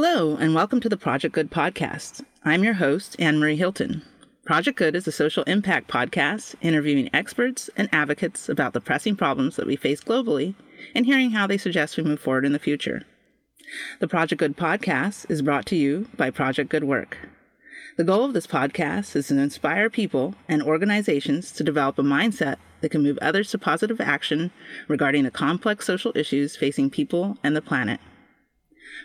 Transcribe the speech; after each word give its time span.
Hello, 0.00 0.36
and 0.36 0.54
welcome 0.54 0.78
to 0.78 0.88
the 0.88 0.96
Project 0.96 1.34
Good 1.34 1.50
podcast. 1.50 2.22
I'm 2.44 2.62
your 2.62 2.74
host, 2.74 3.16
Anne 3.18 3.40
Marie 3.40 3.56
Hilton. 3.56 4.02
Project 4.44 4.78
Good 4.78 4.94
is 4.94 5.08
a 5.08 5.10
social 5.10 5.42
impact 5.42 5.90
podcast 5.90 6.54
interviewing 6.60 7.10
experts 7.12 7.68
and 7.76 7.88
advocates 7.90 8.48
about 8.48 8.74
the 8.74 8.80
pressing 8.80 9.16
problems 9.16 9.56
that 9.56 9.66
we 9.66 9.74
face 9.74 10.00
globally 10.00 10.54
and 10.94 11.04
hearing 11.04 11.32
how 11.32 11.48
they 11.48 11.58
suggest 11.58 11.96
we 11.96 12.04
move 12.04 12.20
forward 12.20 12.44
in 12.44 12.52
the 12.52 12.60
future. 12.60 13.02
The 13.98 14.06
Project 14.06 14.38
Good 14.38 14.56
podcast 14.56 15.28
is 15.28 15.42
brought 15.42 15.66
to 15.66 15.76
you 15.76 16.06
by 16.16 16.30
Project 16.30 16.70
Good 16.70 16.84
Work. 16.84 17.18
The 17.96 18.04
goal 18.04 18.24
of 18.24 18.34
this 18.34 18.46
podcast 18.46 19.16
is 19.16 19.26
to 19.26 19.38
inspire 19.40 19.90
people 19.90 20.36
and 20.48 20.62
organizations 20.62 21.50
to 21.50 21.64
develop 21.64 21.98
a 21.98 22.02
mindset 22.02 22.58
that 22.82 22.90
can 22.90 23.02
move 23.02 23.18
others 23.20 23.50
to 23.50 23.58
positive 23.58 24.00
action 24.00 24.52
regarding 24.86 25.24
the 25.24 25.32
complex 25.32 25.86
social 25.86 26.12
issues 26.14 26.54
facing 26.54 26.88
people 26.88 27.36
and 27.42 27.56
the 27.56 27.60
planet. 27.60 27.98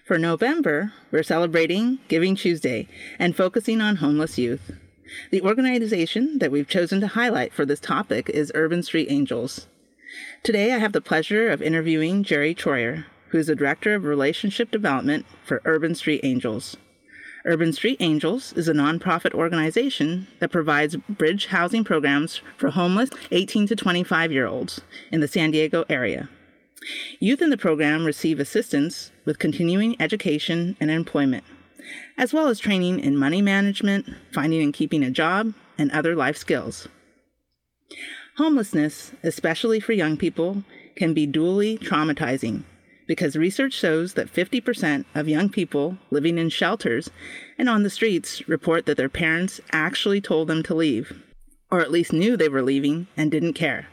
For 0.06 0.18
November, 0.18 0.92
we're 1.12 1.24
celebrating 1.24 2.00
Giving 2.10 2.36
Tuesday 2.36 2.90
and 3.18 3.36
focusing 3.36 3.80
on 3.80 3.98
homeless 3.98 4.38
youth. 4.38 4.72
The 5.32 5.42
organization 5.42 6.40
that 6.40 6.52
we've 6.52 6.68
chosen 6.68 7.00
to 7.02 7.08
highlight 7.08 7.54
for 7.54 7.66
this 7.66 7.80
topic 7.80 8.30
is 8.30 8.52
Urban 8.54 8.84
Street 8.84 9.08
Angels. 9.10 9.68
Today, 10.44 10.74
I 10.74 10.80
have 10.80 10.92
the 10.92 11.02
pleasure 11.02 11.50
of 11.50 11.62
interviewing 11.62 12.24
Jerry 12.24 12.54
Troyer, 12.54 13.06
who 13.30 13.38
is 13.38 13.48
the 13.48 13.56
Director 13.56 13.96
of 13.96 14.04
Relationship 14.04 14.72
Development 14.72 15.26
for 15.46 15.62
Urban 15.64 15.96
Street 15.96 16.22
Angels. 16.24 16.76
Urban 17.46 17.72
Street 17.74 17.98
Angels 18.00 18.54
is 18.54 18.68
a 18.68 18.74
nonprofit 18.74 19.34
organization 19.34 20.28
that 20.40 20.52
provides 20.52 20.96
bridge 21.08 21.48
housing 21.48 21.84
programs 21.84 22.42
for 22.58 22.72
homeless 22.72 23.10
18 23.32 23.68
to 23.68 23.76
25 23.76 24.32
year 24.32 24.48
olds 24.48 24.82
in 25.12 25.22
the 25.22 25.28
San 25.28 25.52
Diego 25.52 25.86
area. 25.90 26.30
Youth 27.20 27.42
in 27.42 27.50
the 27.50 27.58
program 27.58 28.06
receive 28.06 28.40
assistance 28.40 29.12
with 29.26 29.40
continuing 29.40 29.96
education 30.00 30.76
and 30.80 30.92
employment 30.92 31.44
as 32.18 32.34
well 32.34 32.48
as 32.48 32.60
training 32.60 33.00
in 33.00 33.18
money 33.18 33.42
management, 33.42 34.08
finding 34.32 34.62
and 34.62 34.74
keeping 34.74 35.04
a 35.04 35.12
job, 35.12 35.54
and 35.78 35.92
other 35.92 36.16
life 36.16 36.38
skills. 36.38 36.88
Homelessness, 38.38 39.12
especially 39.24 39.80
for 39.80 39.94
young 39.94 40.18
people, 40.18 40.64
can 40.96 41.14
be 41.14 41.28
dually 41.28 41.80
traumatizing 41.80 42.64
because 43.06 43.36
research 43.36 43.74
shows 43.74 44.14
that 44.14 44.34
50% 44.34 45.06
of 45.14 45.28
young 45.28 45.50
people 45.50 45.98
living 46.10 46.38
in 46.38 46.50
shelters 46.50 47.10
and 47.58 47.68
on 47.68 47.84
the 47.84 47.90
streets 47.90 48.48
report 48.48 48.86
that 48.86 48.96
their 48.96 49.10
parents 49.10 49.60
actually 49.72 50.22
told 50.22 50.48
them 50.48 50.64
to 50.64 50.74
leave, 50.74 51.22
or 51.70 51.82
at 51.82 51.92
least 51.92 52.14
knew 52.14 52.38
they 52.38 52.48
were 52.48 52.62
leaving 52.62 53.08
and 53.18 53.30
didn't 53.30 53.54
care. 53.54 53.88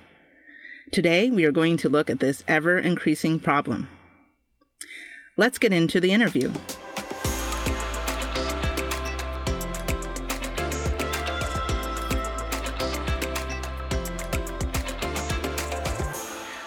Today, 0.92 1.30
we 1.30 1.44
are 1.44 1.52
going 1.52 1.77
to 1.77 1.88
look 1.88 2.10
at 2.10 2.19
this 2.19 2.42
ever 2.48 2.77
increasing 2.77 3.38
problem. 3.38 3.88
Let's 5.36 5.56
get 5.56 5.72
into 5.72 6.00
the 6.00 6.10
interview. 6.10 6.52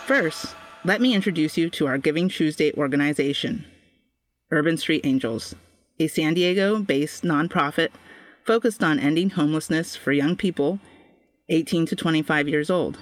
First, 0.07 0.55
let 0.85 1.01
me 1.01 1.13
introduce 1.13 1.57
you 1.57 1.69
to 1.71 1.87
our 1.87 1.97
Giving 1.97 2.29
Tuesday 2.29 2.71
organization, 2.75 3.65
Urban 4.51 4.77
Street 4.77 5.05
Angels, 5.05 5.53
a 5.99 6.07
San 6.07 6.33
Diego 6.33 6.79
based 6.79 7.23
nonprofit 7.23 7.89
focused 8.45 8.85
on 8.85 8.99
ending 8.99 9.31
homelessness 9.31 9.97
for 9.97 10.13
young 10.13 10.37
people 10.37 10.79
18 11.49 11.85
to 11.87 11.95
25 11.97 12.47
years 12.47 12.69
old. 12.69 12.99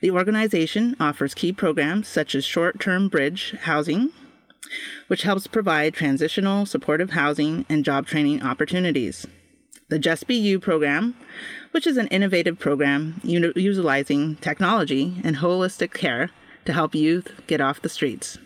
The 0.00 0.10
organization 0.10 0.96
offers 1.00 1.34
key 1.34 1.52
programs 1.52 2.08
such 2.08 2.34
as 2.34 2.44
short 2.44 2.80
term 2.80 3.08
bridge 3.08 3.54
housing, 3.62 4.10
which 5.06 5.22
helps 5.22 5.46
provide 5.46 5.94
transitional 5.94 6.66
supportive 6.66 7.10
housing 7.10 7.64
and 7.68 7.84
job 7.84 8.06
training 8.06 8.42
opportunities. 8.42 9.26
The 9.88 9.98
Just 9.98 10.26
Be 10.26 10.34
You 10.34 10.58
program, 10.58 11.14
which 11.70 11.86
is 11.86 11.96
an 11.96 12.08
innovative 12.08 12.58
program 12.58 13.20
utilizing 13.22 14.36
technology 14.36 15.20
and 15.22 15.36
holistic 15.36 15.94
care 15.94 16.30
to 16.64 16.72
help 16.72 16.94
youth 16.94 17.30
get 17.46 17.60
off 17.60 17.80
the 17.80 17.88
streets. 17.88 18.38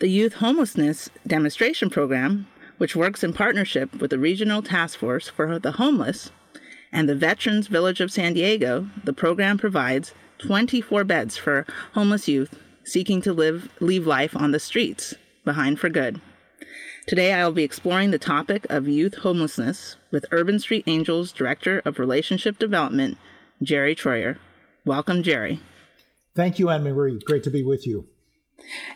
The 0.00 0.08
Youth 0.08 0.34
Homelessness 0.34 1.08
Demonstration 1.26 1.90
Program, 1.90 2.46
which 2.78 2.96
works 2.96 3.24
in 3.24 3.32
partnership 3.32 3.94
with 4.00 4.10
the 4.10 4.18
Regional 4.18 4.62
Task 4.62 4.98
Force 4.98 5.28
for 5.28 5.58
the 5.58 5.72
Homeless 5.72 6.30
and 6.92 7.08
the 7.08 7.14
Veterans 7.14 7.68
Village 7.68 8.00
of 8.00 8.12
San 8.12 8.34
Diego, 8.34 8.88
the 9.02 9.12
program 9.12 9.58
provides 9.58 10.12
24 10.38 11.04
beds 11.04 11.36
for 11.36 11.66
homeless 11.94 12.28
youth 12.28 12.58
seeking 12.84 13.22
to 13.22 13.32
live 13.32 13.68
leave 13.80 14.06
life 14.06 14.36
on 14.36 14.50
the 14.50 14.60
streets 14.60 15.14
behind 15.44 15.78
for 15.78 15.88
good. 15.88 16.20
Today, 17.06 17.32
I 17.32 17.44
will 17.44 17.52
be 17.52 17.64
exploring 17.64 18.12
the 18.12 18.18
topic 18.18 18.66
of 18.70 18.86
youth 18.86 19.18
homelessness 19.18 19.96
with 20.12 20.26
Urban 20.30 20.58
Street 20.60 20.84
Angels 20.86 21.32
Director 21.32 21.82
of 21.84 21.98
Relationship 21.98 22.58
Development, 22.58 23.18
Jerry 23.62 23.96
Troyer. 23.96 24.38
Welcome, 24.84 25.22
Jerry. 25.22 25.60
Thank 26.36 26.58
you, 26.58 26.68
Anne 26.68 26.84
Marie. 26.84 27.18
Great 27.18 27.42
to 27.44 27.50
be 27.50 27.62
with 27.62 27.86
you. 27.86 28.06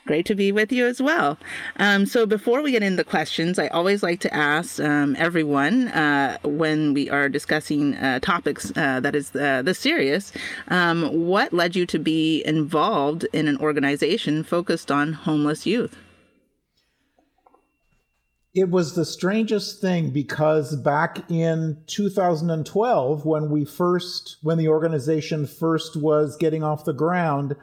Great 0.07 0.27
to 0.27 0.35
be 0.35 0.53
with 0.53 0.73
you 0.73 0.87
as 0.87 1.03
well. 1.03 1.39
Um, 1.77 2.07
so, 2.07 2.27
before 2.27 2.63
we 2.63 2.73
get 2.73 2.83
into 2.83 3.05
questions, 3.05 3.59
I 3.59 3.69
always 3.69 4.03
like 4.03 4.21
to 4.21 4.35
ask 4.35 4.81
um, 4.81 5.17
everyone 5.19 5.89
uh, 5.89 6.39
when 6.45 6.95
we 6.95 7.11
are 7.11 7.29
discussing 7.29 7.95
uh, 7.97 8.21
topics 8.21 8.73
uh, 8.77 9.01
that 9.01 9.15
is 9.15 9.35
uh, 9.37 9.63
this 9.63 9.79
serious, 9.79 10.33
um, 10.69 11.27
what 11.27 11.53
led 11.53 11.77
you 11.77 11.87
to 11.87 11.99
be 11.99 12.43
involved 12.45 13.27
in 13.33 13.49
an 13.49 13.59
organization 13.59 14.43
focused 14.43 14.91
on 14.91 15.13
homeless 15.13 15.67
youth? 15.67 15.97
it 18.57 18.71
was 18.71 18.95
the 18.95 19.05
strangest 19.05 19.83
thing 19.83 20.09
because 20.09 20.77
back 20.77 21.31
in 21.31 21.77
2012 21.89 23.27
when 23.27 23.51
we 23.51 23.67
first 23.67 24.39
when 24.43 24.57
the 24.57 24.67
organization 24.67 25.47
first 25.47 25.95
was 25.95 26.39
getting 26.39 26.65
off 26.65 26.87
the 26.87 26.95
ground 26.95 27.55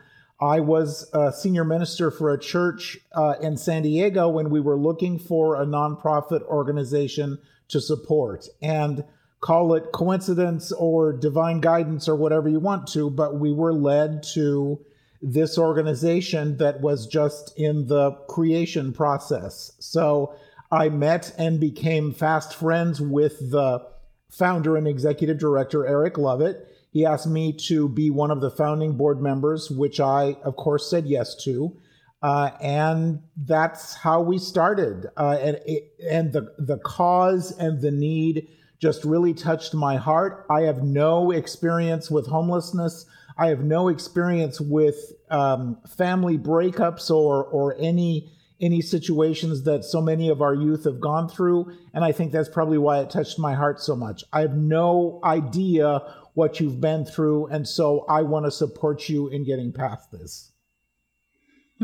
i 0.44 0.60
was 0.60 1.10
a 1.14 1.32
senior 1.32 1.64
minister 1.64 2.12
for 2.12 2.34
a 2.34 2.40
church 2.40 2.98
uh, 3.14 3.36
in 3.42 3.58
san 3.58 3.82
diego 3.82 4.28
when 4.30 4.50
we 4.50 4.60
were 4.60 4.78
looking 4.78 5.18
for 5.18 5.62
a 5.62 5.66
nonprofit 5.66 6.42
organization 6.44 7.38
to 7.68 7.80
support 7.80 8.48
and 8.62 9.04
call 9.40 9.74
it 9.74 9.92
coincidence 9.94 10.72
or 10.74 11.14
divine 11.14 11.60
guidance 11.60 12.08
or 12.08 12.16
whatever 12.16 12.50
you 12.50 12.60
want 12.60 12.88
to 12.88 13.10
but 13.10 13.40
we 13.40 13.52
were 13.52 13.74
led 13.74 14.24
to 14.24 14.80
this 15.22 15.58
organization 15.58 16.58
that 16.58 16.82
was 16.82 17.08
just 17.08 17.58
in 17.58 17.88
the 17.88 18.12
creation 18.28 18.92
process 18.92 19.72
so 19.80 20.36
I 20.74 20.90
met 20.90 21.36
and 21.38 21.60
became 21.60 22.12
fast 22.12 22.56
friends 22.56 23.00
with 23.00 23.52
the 23.52 23.86
founder 24.32 24.76
and 24.76 24.88
executive 24.88 25.38
director, 25.38 25.86
Eric 25.86 26.18
Lovett. 26.18 26.73
He 26.94 27.08
asked 27.08 27.26
me 27.26 27.52
to 27.68 27.90
be 27.90 28.12
one 28.12 28.30
of 28.30 28.40
the 28.40 28.52
founding 28.52 28.96
board 28.96 29.20
members, 29.20 29.72
which 29.72 30.00
I, 30.00 30.38
of 30.44 30.56
course, 30.56 30.88
said 30.88 31.08
yes 31.08 31.36
to. 31.44 31.76
Uh, 32.22 32.52
and 32.62 33.20
that's 33.36 33.96
how 33.96 34.22
we 34.22 34.38
started. 34.38 35.08
Uh, 35.18 35.38
and 35.42 35.60
it, 35.66 35.92
and 36.10 36.32
the 36.32 36.54
the 36.60 36.78
cause 36.78 37.52
and 37.58 37.82
the 37.82 37.92
need 37.92 38.48
just 38.80 39.04
really 39.04 39.34
touched 39.34 39.74
my 39.74 39.98
heart. 39.98 40.46
I 40.50 40.62
have 40.62 40.84
no 40.84 41.32
experience 41.32 42.12
with 42.12 42.28
homelessness. 42.28 43.08
I 43.38 43.48
have 43.48 43.64
no 43.64 43.88
experience 43.88 44.62
with 44.62 45.14
um, 45.32 45.80
family 45.88 46.38
breakups 46.38 47.10
or 47.10 47.44
or 47.44 47.76
any 47.80 48.32
any 48.62 48.82
situations 48.82 49.64
that 49.64 49.84
so 49.84 50.00
many 50.00 50.30
of 50.30 50.42
our 50.42 50.54
youth 50.54 50.86
have 50.86 51.02
gone 51.02 51.28
through. 51.28 51.74
And 51.94 52.06
I 52.06 52.14
think 52.14 52.32
that's 52.32 52.48
probably 52.48 52.78
why 52.78 53.00
it 53.00 53.10
touched 53.10 53.38
my 53.38 53.54
heart 53.54 53.82
so 53.82 53.96
much. 53.96 54.24
I 54.32 54.40
have 54.42 54.56
no 54.56 55.20
idea 55.26 56.02
what 56.34 56.60
you've 56.60 56.82
been 56.82 57.06
through. 57.06 57.48
And 57.48 57.68
so 57.68 58.06
I 58.10 58.22
want 58.24 58.46
to 58.46 58.52
support 58.52 59.10
you 59.10 59.28
in 59.28 59.44
getting 59.44 59.72
past 59.72 60.12
this. 60.12 60.54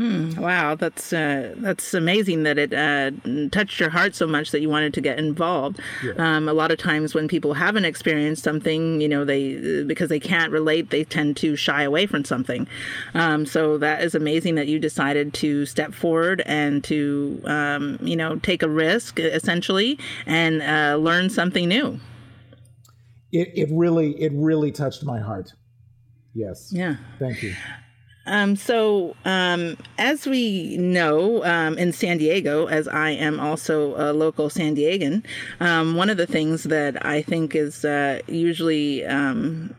Hmm, 0.00 0.40
wow, 0.40 0.76
that's 0.76 1.12
uh, 1.12 1.54
that's 1.58 1.92
amazing 1.92 2.44
that 2.44 2.56
it 2.56 2.72
uh, 2.72 3.10
touched 3.50 3.80
your 3.80 3.90
heart 3.90 4.14
so 4.14 4.26
much 4.26 4.50
that 4.52 4.60
you 4.60 4.70
wanted 4.70 4.94
to 4.94 5.00
get 5.02 5.18
involved. 5.18 5.78
Yeah. 6.02 6.12
Um, 6.16 6.48
a 6.48 6.54
lot 6.54 6.70
of 6.70 6.78
times 6.78 7.12
when 7.12 7.28
people 7.28 7.52
haven't 7.52 7.84
experienced 7.84 8.42
something, 8.42 9.02
you 9.02 9.08
know, 9.08 9.26
they 9.26 9.82
because 9.82 10.08
they 10.08 10.18
can't 10.18 10.52
relate, 10.52 10.88
they 10.88 11.04
tend 11.04 11.36
to 11.38 11.54
shy 11.54 11.82
away 11.82 12.06
from 12.06 12.24
something. 12.24 12.66
Um, 13.12 13.44
so 13.44 13.76
that 13.76 14.02
is 14.02 14.14
amazing 14.14 14.54
that 14.54 14.68
you 14.68 14.78
decided 14.78 15.34
to 15.34 15.66
step 15.66 15.92
forward 15.92 16.42
and 16.46 16.82
to 16.84 17.42
um, 17.44 17.98
you 18.00 18.16
know 18.16 18.36
take 18.36 18.62
a 18.62 18.68
risk 18.70 19.20
essentially 19.20 19.98
and 20.24 20.62
uh, 20.62 20.96
learn 20.96 21.28
something 21.28 21.68
new. 21.68 22.00
It 23.32 23.52
it 23.54 23.68
really 23.70 24.20
it 24.20 24.32
really 24.34 24.72
touched 24.72 25.04
my 25.04 25.20
heart. 25.20 25.52
Yes. 26.34 26.70
Yeah. 26.72 26.96
Thank 27.18 27.42
you. 27.42 27.54
Um, 28.26 28.54
so, 28.54 29.16
um, 29.24 29.76
as 29.98 30.26
we 30.26 30.76
know 30.76 31.44
um, 31.44 31.76
in 31.78 31.92
San 31.92 32.18
Diego, 32.18 32.66
as 32.66 32.86
I 32.86 33.10
am 33.10 33.40
also 33.40 33.94
a 33.96 34.12
local 34.12 34.50
San 34.50 34.76
Diegan, 34.76 35.24
um, 35.58 35.96
one 35.96 36.10
of 36.10 36.16
the 36.16 36.26
things 36.26 36.64
that 36.64 37.04
I 37.04 37.22
think 37.22 37.56
is 37.56 37.84
uh, 37.84 38.20
usually 38.28 39.04
um, 39.06 39.74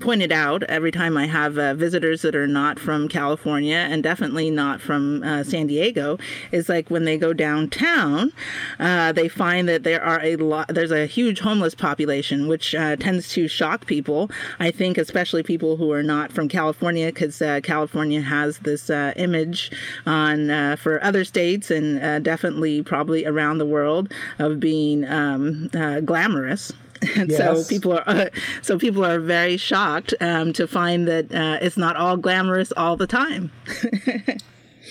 pointed 0.00 0.32
out 0.32 0.62
every 0.64 0.90
time 0.90 1.16
I 1.16 1.26
have 1.26 1.58
uh, 1.58 1.74
visitors 1.74 2.22
that 2.22 2.34
are 2.34 2.46
not 2.46 2.78
from 2.78 3.08
California 3.08 3.76
and 3.76 4.02
definitely 4.02 4.50
not 4.50 4.80
from 4.80 5.22
uh, 5.22 5.44
San 5.44 5.66
Diego 5.66 6.18
is 6.52 6.68
like 6.68 6.90
when 6.90 7.04
they 7.04 7.18
go 7.18 7.32
downtown, 7.32 8.32
uh, 8.78 9.12
they 9.12 9.28
find 9.28 9.68
that 9.68 9.82
there 9.82 10.02
are 10.02 10.22
a 10.22 10.36
lot, 10.36 10.68
there's 10.68 10.92
a 10.92 11.06
huge 11.06 11.40
homeless 11.40 11.74
population, 11.74 12.48
which 12.48 12.74
uh, 12.74 12.96
tends 12.96 13.28
to 13.30 13.48
shock 13.48 13.86
people. 13.86 14.30
I 14.58 14.70
think, 14.70 14.98
especially 14.98 15.42
people 15.42 15.76
who 15.76 15.92
are 15.92 16.02
not 16.02 16.32
from 16.32 16.48
California, 16.48 17.06
because 17.06 17.40
uh, 17.40 17.60
California 17.62 18.20
has 18.20 18.58
this 18.58 18.90
uh, 18.90 19.12
image 19.16 19.70
on 20.06 20.76
for 20.76 21.02
other 21.02 21.24
states 21.24 21.70
and 21.70 22.24
definitely 22.24 22.82
probably 22.82 23.24
around 23.24 23.58
the 23.58 23.66
world 23.66 24.12
of 24.38 24.60
being 24.60 25.04
um, 25.06 25.68
glamorous. 26.04 26.72
And 27.16 27.30
yes. 27.30 27.38
so 27.38 27.68
people 27.68 27.92
are 27.94 28.04
uh, 28.06 28.28
so 28.62 28.78
people 28.78 29.04
are 29.04 29.20
very 29.20 29.56
shocked 29.56 30.14
um, 30.20 30.52
to 30.52 30.66
find 30.66 31.08
that 31.08 31.32
uh, 31.32 31.58
it's 31.62 31.76
not 31.76 31.96
all 31.96 32.16
glamorous 32.16 32.72
all 32.72 32.96
the 32.96 33.06
time. 33.06 33.50
it 33.66 34.40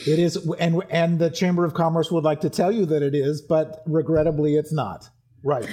is, 0.08 0.38
and 0.60 0.82
and 0.90 1.20
the 1.20 1.30
Chamber 1.30 1.66
of 1.66 1.74
Commerce 1.74 2.12
would 2.12 2.24
like 2.24 2.42
to 2.42 2.50
tell 2.50 2.72
you 2.72 2.86
that 2.88 3.04
it 3.04 3.14
is, 3.14 3.42
but 3.42 3.84
regrettably, 3.86 4.56
it's 4.56 4.74
not. 4.74 5.10
Right. 5.44 5.70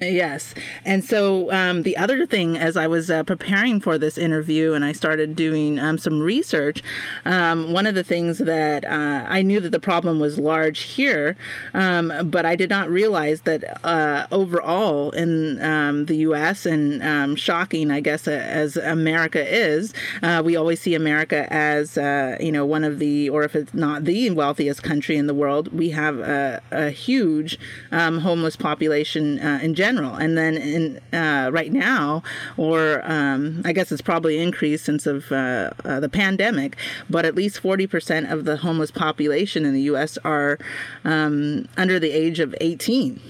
Yes. 0.00 0.54
And 0.84 1.04
so 1.04 1.50
um, 1.50 1.82
the 1.82 1.96
other 1.96 2.24
thing, 2.24 2.56
as 2.56 2.76
I 2.76 2.86
was 2.86 3.10
uh, 3.10 3.24
preparing 3.24 3.80
for 3.80 3.98
this 3.98 4.16
interview 4.16 4.72
and 4.74 4.84
I 4.84 4.92
started 4.92 5.34
doing 5.34 5.80
um, 5.80 5.98
some 5.98 6.20
research, 6.20 6.84
um, 7.24 7.72
one 7.72 7.84
of 7.84 7.96
the 7.96 8.04
things 8.04 8.38
that 8.38 8.84
uh, 8.84 9.26
I 9.28 9.42
knew 9.42 9.58
that 9.58 9.70
the 9.70 9.80
problem 9.80 10.20
was 10.20 10.38
large 10.38 10.80
here, 10.82 11.36
um, 11.74 12.12
but 12.30 12.46
I 12.46 12.54
did 12.54 12.70
not 12.70 12.88
realize 12.88 13.40
that 13.40 13.84
uh, 13.84 14.28
overall 14.30 15.10
in 15.10 15.60
um, 15.62 16.06
the 16.06 16.18
U.S. 16.18 16.64
and 16.64 17.02
um, 17.02 17.34
shocking, 17.34 17.90
I 17.90 17.98
guess, 17.98 18.28
as 18.28 18.76
America 18.76 19.44
is, 19.44 19.92
uh, 20.22 20.42
we 20.44 20.54
always 20.54 20.80
see 20.80 20.94
America 20.94 21.52
as 21.52 21.98
uh, 21.98 22.36
you 22.38 22.52
know 22.52 22.64
one 22.64 22.84
of 22.84 23.00
the, 23.00 23.30
or 23.30 23.42
if 23.42 23.56
it's 23.56 23.74
not 23.74 24.04
the 24.04 24.30
wealthiest 24.30 24.84
country 24.84 25.16
in 25.16 25.26
the 25.26 25.34
world, 25.34 25.72
we 25.72 25.90
have 25.90 26.20
a, 26.20 26.62
a 26.70 26.90
huge 26.90 27.58
homeless 27.90 28.54
population 28.54 29.40
uh, 29.40 29.58
in 29.60 29.74
general 29.74 29.87
general. 29.88 30.14
And 30.14 30.36
then 30.36 30.56
in 30.56 31.00
uh, 31.12 31.50
right 31.52 31.72
now, 31.72 32.22
or 32.56 33.02
um, 33.10 33.62
I 33.64 33.72
guess 33.72 33.90
it's 33.90 34.02
probably 34.02 34.38
increased 34.38 34.84
since 34.84 35.06
of 35.06 35.32
uh, 35.32 35.70
uh 35.84 36.00
the 36.00 36.08
pandemic, 36.08 36.76
but 37.08 37.24
at 37.24 37.34
least 37.34 37.62
40% 37.62 38.30
of 38.30 38.44
the 38.44 38.58
homeless 38.58 38.90
population 38.90 39.64
in 39.64 39.72
the 39.72 39.82
U.S. 39.92 40.18
are 40.24 40.58
um, 41.04 41.68
under 41.76 41.98
the 41.98 42.10
age 42.10 42.38
of 42.40 42.54
18. 42.60 43.20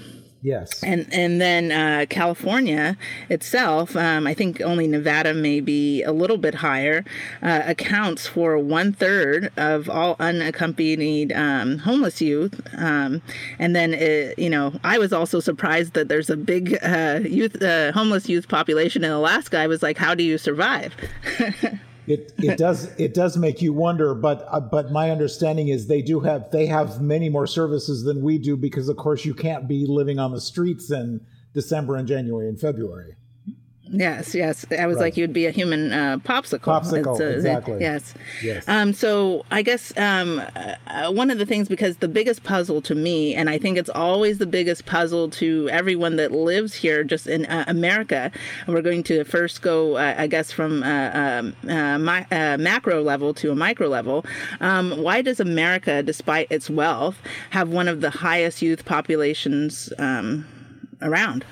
Yes. 0.42 0.82
And 0.84 1.12
and 1.12 1.40
then 1.40 1.72
uh, 1.72 2.06
California 2.08 2.96
itself, 3.28 3.96
um, 3.96 4.26
I 4.26 4.34
think 4.34 4.60
only 4.60 4.86
Nevada 4.86 5.34
may 5.34 5.60
be 5.60 6.02
a 6.04 6.12
little 6.12 6.36
bit 6.36 6.54
higher, 6.54 7.04
uh, 7.42 7.62
accounts 7.66 8.26
for 8.26 8.56
one 8.56 8.92
third 8.92 9.50
of 9.56 9.90
all 9.90 10.14
unaccompanied 10.20 11.32
um, 11.32 11.78
homeless 11.78 12.20
youth. 12.20 12.60
Um, 12.76 13.20
and 13.58 13.74
then 13.74 13.94
it, 13.94 14.38
you 14.38 14.50
know, 14.50 14.78
I 14.84 14.98
was 14.98 15.12
also 15.12 15.40
surprised 15.40 15.94
that 15.94 16.08
there's 16.08 16.30
a 16.30 16.36
big 16.36 16.78
uh, 16.84 17.20
youth 17.24 17.60
uh, 17.60 17.90
homeless 17.92 18.28
youth 18.28 18.48
population 18.48 19.02
in 19.02 19.10
Alaska. 19.10 19.58
I 19.58 19.66
was 19.66 19.82
like, 19.82 19.98
how 19.98 20.14
do 20.14 20.22
you 20.22 20.38
survive? 20.38 20.94
it 22.10 22.32
it 22.38 22.58
does 22.58 22.84
it 22.98 23.14
does 23.14 23.36
make 23.36 23.60
you 23.62 23.72
wonder 23.72 24.14
but 24.14 24.46
uh, 24.50 24.60
but 24.60 24.90
my 24.90 25.10
understanding 25.10 25.68
is 25.68 25.86
they 25.86 26.02
do 26.02 26.20
have 26.20 26.50
they 26.50 26.66
have 26.66 27.00
many 27.00 27.28
more 27.28 27.46
services 27.46 28.02
than 28.04 28.22
we 28.22 28.38
do 28.38 28.56
because 28.56 28.88
of 28.88 28.96
course 28.96 29.24
you 29.24 29.34
can't 29.34 29.68
be 29.68 29.86
living 29.86 30.18
on 30.18 30.32
the 30.32 30.40
streets 30.40 30.90
in 30.90 31.20
December 31.54 31.96
and 31.96 32.08
January 32.08 32.48
and 32.48 32.60
February 32.60 33.16
Yes, 33.90 34.34
yes. 34.34 34.66
I 34.76 34.86
was 34.86 34.96
right. 34.96 35.04
like, 35.04 35.16
you'd 35.16 35.32
be 35.32 35.46
a 35.46 35.50
human 35.50 35.92
uh, 35.92 36.18
popsicle. 36.18 36.60
Popsicle, 36.60 37.34
exactly. 37.34 37.74
It, 37.74 37.80
yes. 37.80 38.14
Yes. 38.42 38.68
Um, 38.68 38.92
so 38.92 39.44
I 39.50 39.62
guess 39.62 39.96
um, 39.96 40.42
uh, 40.86 41.10
one 41.10 41.30
of 41.30 41.38
the 41.38 41.46
things, 41.46 41.68
because 41.68 41.96
the 41.98 42.08
biggest 42.08 42.44
puzzle 42.44 42.82
to 42.82 42.94
me, 42.94 43.34
and 43.34 43.48
I 43.48 43.58
think 43.58 43.78
it's 43.78 43.90
always 43.90 44.38
the 44.38 44.46
biggest 44.46 44.86
puzzle 44.86 45.30
to 45.30 45.68
everyone 45.70 46.16
that 46.16 46.32
lives 46.32 46.74
here, 46.74 47.02
just 47.04 47.26
in 47.26 47.46
uh, 47.46 47.64
America, 47.66 48.30
we're 48.66 48.82
going 48.82 49.02
to 49.04 49.24
first 49.24 49.62
go, 49.62 49.96
uh, 49.96 50.14
I 50.18 50.26
guess, 50.26 50.52
from 50.52 50.82
um, 50.82 51.56
uh, 51.68 51.98
my, 51.98 52.26
macro 52.58 53.02
level 53.02 53.32
to 53.34 53.50
a 53.50 53.54
micro 53.54 53.88
level. 53.88 54.24
Um, 54.60 55.02
why 55.02 55.22
does 55.22 55.40
America, 55.40 56.02
despite 56.02 56.50
its 56.50 56.68
wealth, 56.68 57.16
have 57.50 57.70
one 57.70 57.88
of 57.88 58.00
the 58.00 58.10
highest 58.10 58.60
youth 58.62 58.84
populations 58.84 59.92
um, 59.98 60.46
around? 61.00 61.44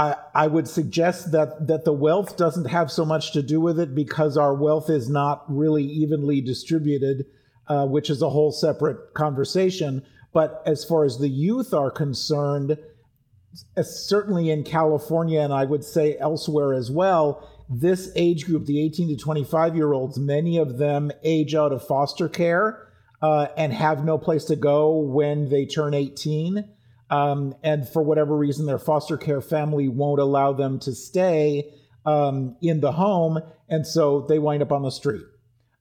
I, 0.00 0.16
I 0.34 0.46
would 0.46 0.66
suggest 0.66 1.30
that 1.32 1.66
that 1.66 1.84
the 1.84 1.92
wealth 1.92 2.38
doesn't 2.38 2.64
have 2.66 2.90
so 2.90 3.04
much 3.04 3.32
to 3.32 3.42
do 3.42 3.60
with 3.60 3.78
it 3.78 3.94
because 3.94 4.38
our 4.38 4.54
wealth 4.54 4.88
is 4.88 5.10
not 5.10 5.44
really 5.46 5.84
evenly 5.84 6.40
distributed, 6.40 7.26
uh, 7.68 7.86
which 7.86 8.08
is 8.08 8.22
a 8.22 8.30
whole 8.30 8.50
separate 8.50 9.12
conversation. 9.12 10.02
But 10.32 10.62
as 10.64 10.86
far 10.86 11.04
as 11.04 11.18
the 11.18 11.28
youth 11.28 11.74
are 11.74 11.90
concerned, 11.90 12.78
uh, 13.76 13.82
certainly 13.82 14.48
in 14.48 14.64
California 14.64 15.40
and 15.40 15.52
I 15.52 15.66
would 15.66 15.84
say 15.84 16.16
elsewhere 16.18 16.72
as 16.72 16.90
well, 16.90 17.46
this 17.68 18.10
age 18.16 18.46
group, 18.46 18.64
the 18.64 18.82
18 18.82 19.08
to 19.08 19.16
25 19.22 19.76
year 19.76 19.92
olds, 19.92 20.18
many 20.18 20.56
of 20.56 20.78
them 20.78 21.10
age 21.22 21.54
out 21.54 21.72
of 21.72 21.86
foster 21.86 22.28
care 22.30 22.88
uh, 23.20 23.48
and 23.54 23.74
have 23.74 24.02
no 24.02 24.16
place 24.16 24.46
to 24.46 24.56
go 24.56 24.96
when 24.96 25.50
they 25.50 25.66
turn 25.66 25.92
18 25.92 26.64
um, 27.10 27.54
and 27.62 27.88
for 27.88 28.02
whatever 28.02 28.36
reason, 28.36 28.66
their 28.66 28.78
foster 28.78 29.16
care 29.16 29.40
family 29.40 29.88
won't 29.88 30.20
allow 30.20 30.52
them 30.52 30.78
to 30.80 30.94
stay 30.94 31.74
um, 32.06 32.56
in 32.62 32.80
the 32.80 32.92
home, 32.92 33.40
and 33.68 33.86
so 33.86 34.24
they 34.28 34.38
wind 34.38 34.62
up 34.62 34.72
on 34.72 34.82
the 34.82 34.90
street. 34.90 35.24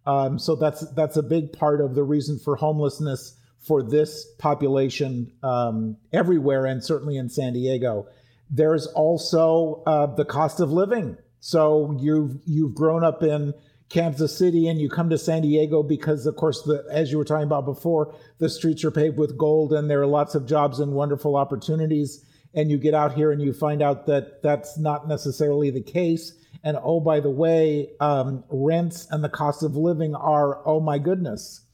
Um, 0.05 0.39
so 0.39 0.55
that's 0.55 0.89
that's 0.91 1.17
a 1.17 1.23
big 1.23 1.53
part 1.53 1.81
of 1.81 1.93
the 1.93 2.03
reason 2.03 2.39
for 2.39 2.55
homelessness 2.55 3.35
for 3.59 3.83
this 3.83 4.25
population 4.39 5.31
um, 5.43 5.97
everywhere, 6.11 6.65
and 6.65 6.83
certainly 6.83 7.17
in 7.17 7.29
San 7.29 7.53
Diego. 7.53 8.07
There's 8.49 8.87
also 8.87 9.83
uh, 9.85 10.07
the 10.07 10.25
cost 10.25 10.59
of 10.59 10.71
living. 10.71 11.17
So 11.39 11.95
you've 11.99 12.37
you've 12.45 12.73
grown 12.73 13.03
up 13.03 13.21
in 13.21 13.53
Kansas 13.89 14.37
City 14.37 14.67
and 14.67 14.79
you 14.79 14.87
come 14.87 15.09
to 15.09 15.17
San 15.17 15.41
Diego 15.41 15.81
because, 15.81 16.25
of 16.27 16.35
course, 16.35 16.61
the, 16.61 16.85
as 16.91 17.11
you 17.11 17.17
were 17.17 17.25
talking 17.25 17.47
about 17.47 17.65
before, 17.65 18.15
the 18.37 18.49
streets 18.49 18.83
are 18.83 18.91
paved 18.91 19.17
with 19.17 19.37
gold 19.37 19.73
and 19.73 19.89
there 19.89 20.01
are 20.01 20.07
lots 20.07 20.35
of 20.35 20.45
jobs 20.45 20.79
and 20.79 20.93
wonderful 20.93 21.35
opportunities. 21.35 22.23
And 22.53 22.69
you 22.69 22.77
get 22.77 22.93
out 22.93 23.13
here 23.13 23.31
and 23.31 23.41
you 23.41 23.51
find 23.51 23.81
out 23.81 24.05
that 24.05 24.41
that's 24.43 24.77
not 24.77 25.07
necessarily 25.07 25.71
the 25.71 25.81
case. 25.81 26.33
And 26.63 26.77
oh, 26.81 26.99
by 26.99 27.19
the 27.19 27.29
way, 27.29 27.89
um, 27.99 28.43
rents 28.49 29.07
and 29.09 29.23
the 29.23 29.29
cost 29.29 29.63
of 29.63 29.75
living 29.75 30.13
are, 30.15 30.67
oh 30.67 30.79
my 30.79 30.99
goodness. 30.99 31.65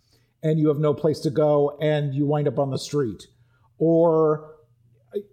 And 0.42 0.60
you 0.60 0.70
have 0.70 0.80
no 0.80 0.94
place 0.94 1.20
to 1.22 1.30
go 1.30 1.78
and 1.82 2.14
you 2.14 2.26
wind 2.26 2.48
up 2.48 2.60
on 2.60 2.70
the 2.70 2.78
street. 2.78 3.24
Or 3.78 4.56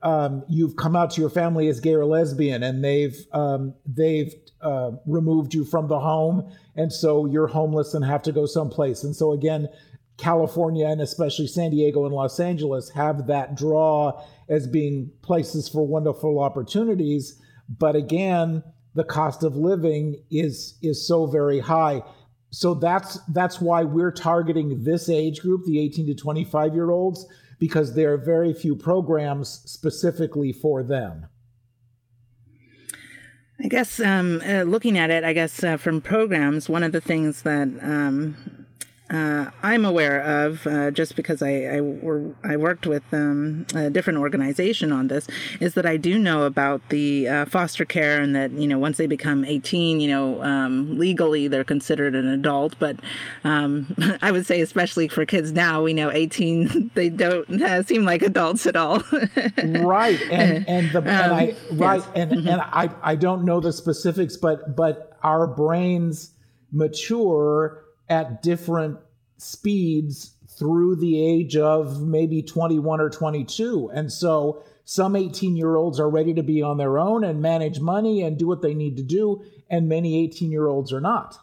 um, 0.03 0.45
you've 0.49 0.77
come 0.77 0.97
out 0.97 1.11
to 1.13 1.21
your 1.21 1.31
family 1.31 1.69
as 1.69 1.81
gay 1.81 1.95
or 1.95 2.05
lesbian 2.05 2.63
and 2.63 2.85
they've 2.85 3.17
um, 3.33 3.75
they've 3.87 4.33
uh, 4.61 4.93
removed 5.07 5.55
you 5.55 5.65
from 5.65 5.89
the 5.89 5.99
home 5.99 6.53
and 6.77 6.93
so 6.93 7.27
you're 7.27 7.47
homeless 7.47 7.95
and 7.95 8.05
have 8.05 8.23
to 8.23 8.33
go 8.33 8.47
someplace. 8.47 9.05
And 9.05 9.15
so 9.15 9.33
again 9.33 9.69
california 10.19 10.87
and 10.87 11.01
especially 11.01 11.47
san 11.47 11.71
diego 11.71 12.05
and 12.05 12.15
los 12.15 12.39
angeles 12.39 12.91
have 12.91 13.27
that 13.27 13.57
draw 13.57 14.23
as 14.51 14.67
being 14.67 15.11
places 15.23 15.69
for 15.69 15.87
wonderful 15.87 16.39
opportunities. 16.39 17.41
But 17.69 17.97
again 17.97 18.63
the 18.95 19.05
cost 19.05 19.43
of 19.43 19.57
living 19.57 20.23
is 20.31 20.79
is 20.83 21.07
so 21.07 21.27
very 21.27 21.61
high. 21.61 22.03
So 22.51 22.75
that's 22.75 23.19
that's 23.29 23.61
why 23.61 23.85
we're 23.85 24.13
targeting 24.13 24.85
this 24.85 25.09
age 25.09 25.41
group 25.41 25.65
the 25.65 25.81
18 25.81 26.07
to 26.09 26.15
25 26.15 26.75
year 26.75 26.91
olds 26.91 27.27
because 27.59 27.95
there 27.95 28.13
are 28.13 28.19
very 28.19 28.53
few 28.53 28.77
programs 28.77 29.63
specifically 29.65 30.53
for 30.53 30.83
them. 30.83 31.27
I 33.63 33.69
guess 33.69 34.01
um, 34.01 34.43
uh, 34.45 34.63
looking 34.63 34.99
at 34.99 35.11
it, 35.11 35.23
I 35.23 35.33
guess 35.33 35.63
uh, 35.63 35.77
from 35.77 36.01
programs, 36.01 36.69
one 36.69 36.83
of 36.83 36.91
the 36.91 37.01
things 37.01 37.43
that 37.43 37.69
um, 37.81 38.37
uh, 39.13 39.51
I'm 39.63 39.85
aware 39.85 40.23
of, 40.23 40.67
uh, 40.67 40.91
just 40.91 41.17
because 41.17 41.43
I 41.43 41.65
I, 41.65 41.81
were, 41.81 42.35
I 42.43 42.57
worked 42.57 42.87
with 42.87 43.03
um, 43.13 43.67
a 43.75 43.91
different 43.91 44.19
organization 44.19 44.91
on 44.91 45.09
this, 45.09 45.29
is 45.61 45.75
that 45.75 45.85
I 45.85 45.99
do 45.99 46.19
know 46.19 46.45
about 46.45 46.81
the 46.89 47.29
uh, 47.29 47.45
foster 47.45 47.85
care 47.85 48.23
and 48.23 48.35
that 48.35 48.53
you 48.53 48.67
know 48.67 48.79
once 48.79 48.97
they 48.97 49.07
become 49.07 49.45
18, 49.45 50.01
you 50.01 50.09
know 50.09 50.43
um, 50.43 50.99
legally 50.99 51.47
they're 51.47 51.63
considered 51.63 52.15
an 52.15 52.27
adult. 52.27 52.79
But 52.79 53.01
um, 53.45 53.95
I 54.23 54.33
would 54.33 54.47
say, 54.47 54.63
especially 54.63 55.09
for 55.09 55.27
kids 55.27 55.53
now, 55.53 55.83
we 55.83 55.93
know 55.93 56.11
18 56.11 56.93
they 56.95 57.11
don't 57.11 57.63
uh, 57.63 57.83
seem 57.83 58.05
like 58.05 58.23
adults 58.23 58.67
at 58.67 58.77
all. 58.77 59.03
right, 59.65 60.21
and 60.31 60.67
and 60.67 60.91
the 60.91 61.01
and 61.01 61.09
I 61.09 61.55
um, 61.71 61.79
right 61.79 62.01
yes. 62.01 62.09
and 62.15 62.31
mm-hmm. 62.31 62.49
and 62.49 62.61
I 62.63 62.89
I 63.03 63.17
don't 63.17 63.45
know 63.45 63.61
the 63.61 63.73
specifics, 63.75 64.39
but 64.39 64.75
but 64.75 65.19
our 65.23 65.47
brains 65.47 66.31
mature 66.73 67.83
at 68.09 68.43
different 68.43 68.99
speeds 69.39 70.35
through 70.59 70.97
the 70.97 71.25
age 71.25 71.57
of 71.57 72.03
maybe 72.03 72.43
21 72.43 73.01
or 73.01 73.11
22. 73.11 73.91
And 73.95 74.13
so 74.13 74.63
some 74.85 75.17
18 75.17 75.57
year 75.57 75.77
olds 75.77 75.99
are 75.99 76.11
ready 76.11 76.35
to 76.35 76.43
be 76.43 76.63
on 76.63 76.77
their 76.77 76.99
own 76.99 77.25
and 77.25 77.41
manage 77.41 77.81
money 77.81 78.23
and 78.23 78.39
do 78.39 78.47
what 78.47 78.63
they 78.63 78.75
need 78.75 78.97
to 78.97 79.03
do, 79.03 79.43
and 79.71 79.89
many 79.89 80.23
18 80.25 80.51
year 80.51 80.67
olds 80.67 80.93
are 80.93 81.01
not. 81.01 81.39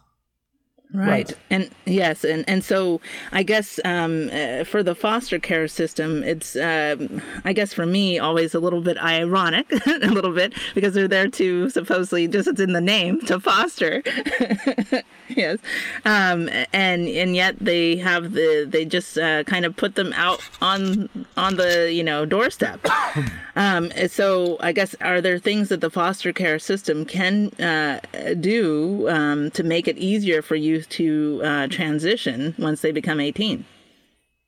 Right. 0.92 1.08
right. 1.08 1.38
And 1.50 1.70
yes, 1.86 2.24
and, 2.24 2.44
and 2.48 2.64
so 2.64 3.00
I 3.30 3.44
guess 3.44 3.78
um, 3.84 4.28
uh, 4.32 4.64
for 4.64 4.82
the 4.82 4.96
foster 4.96 5.38
care 5.38 5.68
system, 5.68 6.24
it's, 6.24 6.56
uh, 6.56 6.96
I 7.44 7.52
guess 7.52 7.72
for 7.72 7.86
me, 7.86 8.18
always 8.18 8.54
a 8.54 8.60
little 8.60 8.80
bit 8.80 8.98
ironic, 8.98 9.70
a 9.86 10.08
little 10.08 10.32
bit, 10.32 10.52
because 10.74 10.94
they're 10.94 11.06
there 11.06 11.28
to 11.28 11.70
supposedly, 11.70 12.26
just 12.26 12.48
it's 12.48 12.60
in 12.60 12.72
the 12.72 12.80
name, 12.80 13.20
to 13.26 13.38
foster. 13.38 14.02
yes. 15.28 15.58
Um, 16.04 16.48
and 16.72 17.06
and 17.06 17.36
yet 17.36 17.56
they 17.60 17.96
have 17.96 18.32
the, 18.32 18.66
they 18.68 18.84
just 18.84 19.16
uh, 19.16 19.44
kind 19.44 19.64
of 19.64 19.76
put 19.76 19.94
them 19.94 20.12
out 20.14 20.40
on, 20.60 21.08
on 21.36 21.54
the, 21.54 21.92
you 21.92 22.02
know, 22.02 22.24
doorstep. 22.24 22.84
Um, 23.56 23.90
so 24.06 24.56
I 24.60 24.72
guess, 24.72 24.94
are 25.02 25.20
there 25.20 25.38
things 25.38 25.68
that 25.68 25.82
the 25.82 25.90
foster 25.90 26.32
care 26.32 26.58
system 26.58 27.04
can 27.04 27.48
uh, 27.60 28.00
do 28.38 29.06
um, 29.10 29.50
to 29.50 29.62
make 29.62 29.86
it 29.86 29.98
easier 29.98 30.40
for 30.40 30.54
you 30.54 30.79
to 30.88 31.40
uh, 31.44 31.66
transition 31.68 32.54
once 32.58 32.80
they 32.80 32.92
become 32.92 33.20
18? 33.20 33.64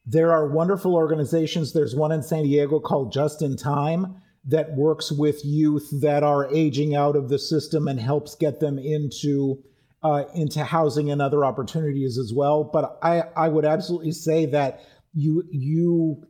There 0.05 0.33
are 0.33 0.49
wonderful 0.49 0.95
organizations. 0.95 1.73
There's 1.73 1.95
one 1.95 2.12
in 2.12 2.23
San 2.23 2.45
Diego 2.45 2.81
called 2.81 3.12
Just 3.12 3.41
in 3.41 3.57
Time 3.57 4.17
that 4.45 4.75
works 4.75 5.12
with 5.12 5.45
youth 5.45 5.89
that 6.01 6.23
are 6.25 6.53
aging 6.53 6.97
out 6.97 7.15
of 7.15 7.29
the 7.29 7.39
system 7.39 7.87
and 7.87 8.01
helps 8.01 8.35
get 8.35 8.61
them 8.61 8.79
into 8.79 9.62
uh, 10.03 10.25
into 10.35 10.65
housing 10.65 11.12
and 11.12 11.23
other 11.23 11.45
opportunities 11.45 12.19
as 12.19 12.33
well. 12.35 12.65
But 12.65 12.99
I, 13.03 13.23
I 13.37 13.49
would 13.49 13.65
absolutely 13.65 14.11
say 14.11 14.47
that 14.47 14.81
you 15.15 15.45
you 15.51 16.27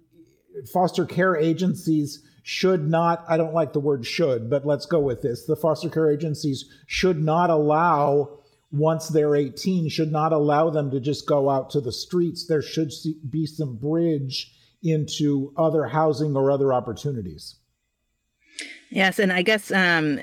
foster 0.73 1.07
care 1.07 1.37
agencies 1.37 2.23
should 2.43 2.89
not 2.89 3.25
I 3.29 3.39
don't 3.39 3.55
like 3.55 3.73
the 3.73 3.81
word 3.81 4.05
should, 4.05 4.51
but 4.51 4.67
let's 4.67 4.85
go 4.85 5.01
with 5.01 5.23
this. 5.23 5.47
The 5.47 5.57
foster 5.57 5.89
care 5.89 6.11
agencies 6.11 6.67
should 6.87 7.23
not 7.23 7.49
allow 7.49 8.42
once 8.73 9.09
they're 9.09 9.37
18 9.37 9.89
should 9.91 10.11
not 10.11 10.33
allow 10.33 10.71
them 10.71 10.91
to 10.91 10.99
just 10.99 11.27
go 11.27 11.51
out 11.51 11.71
to 11.71 11.81
the 11.81 11.93
streets. 11.93 12.47
There 12.47 12.63
should 12.63 12.91
be 13.29 13.47
some 13.47 13.77
bridge 13.77 14.53
into 14.83 15.53
other 15.57 15.85
housing 15.85 16.35
or 16.35 16.51
other 16.51 16.73
opportunities. 16.73 17.57
Yes, 18.91 19.19
and 19.19 19.33
I 19.33 19.43
guess 19.43 19.71
um, 19.71 20.19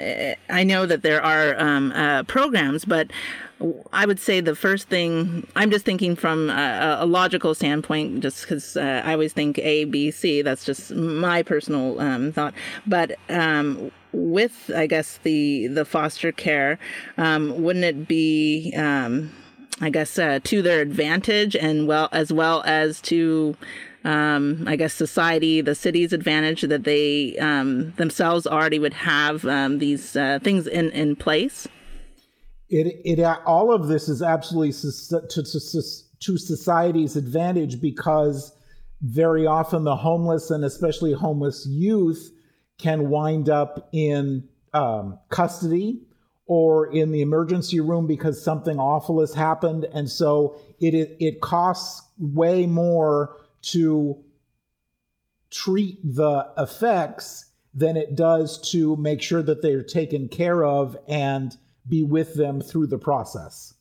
I 0.50 0.64
know 0.64 0.86
that 0.86 1.02
there 1.02 1.24
are 1.24 1.60
um, 1.60 1.92
uh, 1.92 2.24
programs, 2.24 2.86
but 2.86 3.12
I 3.92 4.06
would 4.06 4.20
say 4.20 4.40
the 4.40 4.56
first 4.56 4.88
thing 4.88 5.46
I'm 5.56 5.70
just 5.70 5.86
thinking 5.86 6.16
from 6.16 6.50
a, 6.50 6.98
a 7.02 7.06
logical 7.06 7.54
standpoint, 7.54 8.22
just 8.22 8.42
because 8.42 8.78
uh, 8.78 9.02
I 9.04 9.14
always 9.14 9.34
think 9.34 9.58
A, 9.60 9.84
B, 9.84 10.12
C. 10.12 10.42
That's 10.42 10.64
just 10.64 10.92
my 10.92 11.44
personal 11.44 12.00
um, 12.00 12.32
thought. 12.32 12.54
But 12.88 13.18
um, 13.30 13.92
with, 14.14 14.72
I 14.74 14.88
guess 14.88 15.20
the 15.24 15.68
the 15.68 15.84
foster 15.84 16.32
care, 16.32 16.80
um, 17.18 17.62
wouldn't 17.62 17.86
it 17.86 18.08
be, 18.08 18.74
um, 18.78 19.32
I 19.82 19.90
guess, 19.90 20.18
uh, 20.18 20.40
to 20.44 20.62
their 20.62 20.80
advantage 20.80 21.56
and 21.56 21.86
well 21.86 22.08
as 22.14 22.32
well 22.32 22.64
as 22.66 23.02
to 23.02 23.58
um, 24.06 24.64
I 24.68 24.78
guess 24.78 24.94
society, 24.94 25.60
the 25.60 25.76
city's 25.76 26.14
advantage 26.14 26.62
that 26.62 26.86
they 26.86 27.38
um, 27.38 27.92
themselves 27.98 28.48
already 28.48 28.80
would 28.80 28.94
have 28.94 29.44
um, 29.46 29.80
these 29.80 30.16
uh, 30.16 30.40
things 30.42 30.66
in, 30.66 30.92
in 30.92 31.18
place? 31.18 31.68
It 32.70 33.02
it 33.04 33.24
all 33.46 33.72
of 33.72 33.88
this 33.88 34.08
is 34.08 34.22
absolutely 34.22 34.74
to, 35.30 35.44
to, 36.20 36.38
society's 36.38 37.16
advantage 37.16 37.82
because 37.82 38.54
very 39.02 39.48
often 39.48 39.84
the 39.84 39.96
homeless 39.96 40.52
and 40.52 40.64
especially 40.64 41.14
homeless 41.14 41.66
youth 41.66 42.32
can 42.78 43.10
wind 43.10 43.50
up 43.50 43.90
in 43.92 44.48
um, 44.74 45.18
custody 45.30 46.02
or 46.46 46.92
in 46.92 47.12
the 47.12 47.22
emergency 47.22 47.80
room 47.80 48.08
because 48.08 48.44
something 48.44 48.80
awful 48.80 49.20
has 49.20 49.34
happened. 49.34 49.86
And 49.94 50.10
so 50.10 50.60
it 50.80 50.94
it, 50.94 51.18
it 51.20 51.42
costs 51.42 52.08
way 52.18 52.66
more 52.66 53.38
to 53.62 54.24
treat 55.50 56.00
the 56.04 56.48
effects 56.58 57.46
than 57.74 57.98
it 57.98 58.16
does 58.16 58.60
to 58.72 58.96
make 58.98 59.22
sure 59.22 59.42
that 59.42 59.62
they're 59.62 59.84
taken 59.84 60.28
care 60.28 60.64
of 60.64 60.98
and 61.08 61.58
be 61.90 62.04
with 62.04 62.36
them 62.36 62.62
through 62.62 62.88
the 62.88 63.00
process. 63.00 63.74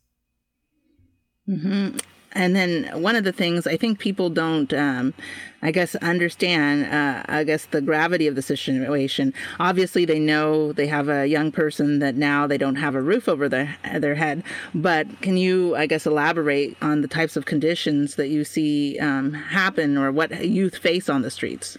Mm-hmm. 1.48 1.98
And 2.32 2.54
then 2.54 3.02
one 3.02 3.16
of 3.16 3.24
the 3.24 3.32
things 3.32 3.66
I 3.66 3.76
think 3.76 3.98
people 3.98 4.28
don't, 4.28 4.72
um, 4.74 5.14
I 5.62 5.70
guess, 5.70 5.94
understand, 5.96 6.84
uh, 6.92 7.24
I 7.26 7.42
guess, 7.42 7.64
the 7.64 7.80
gravity 7.80 8.26
of 8.26 8.34
the 8.34 8.42
situation. 8.42 9.32
Obviously, 9.58 10.04
they 10.04 10.18
know 10.18 10.72
they 10.72 10.86
have 10.86 11.08
a 11.08 11.26
young 11.26 11.50
person 11.50 12.00
that 12.00 12.16
now 12.16 12.46
they 12.46 12.58
don't 12.58 12.76
have 12.76 12.94
a 12.94 13.02
roof 13.02 13.28
over 13.28 13.48
their, 13.48 13.76
their 13.98 14.14
head. 14.14 14.44
But 14.74 15.22
can 15.22 15.38
you, 15.38 15.74
I 15.74 15.86
guess, 15.86 16.06
elaborate 16.06 16.76
on 16.82 17.00
the 17.00 17.08
types 17.08 17.36
of 17.36 17.46
conditions 17.46 18.16
that 18.16 18.28
you 18.28 18.44
see 18.44 18.98
um, 18.98 19.32
happen 19.32 19.96
or 19.96 20.12
what 20.12 20.44
youth 20.44 20.76
face 20.76 21.08
on 21.08 21.22
the 21.22 21.30
streets? 21.30 21.78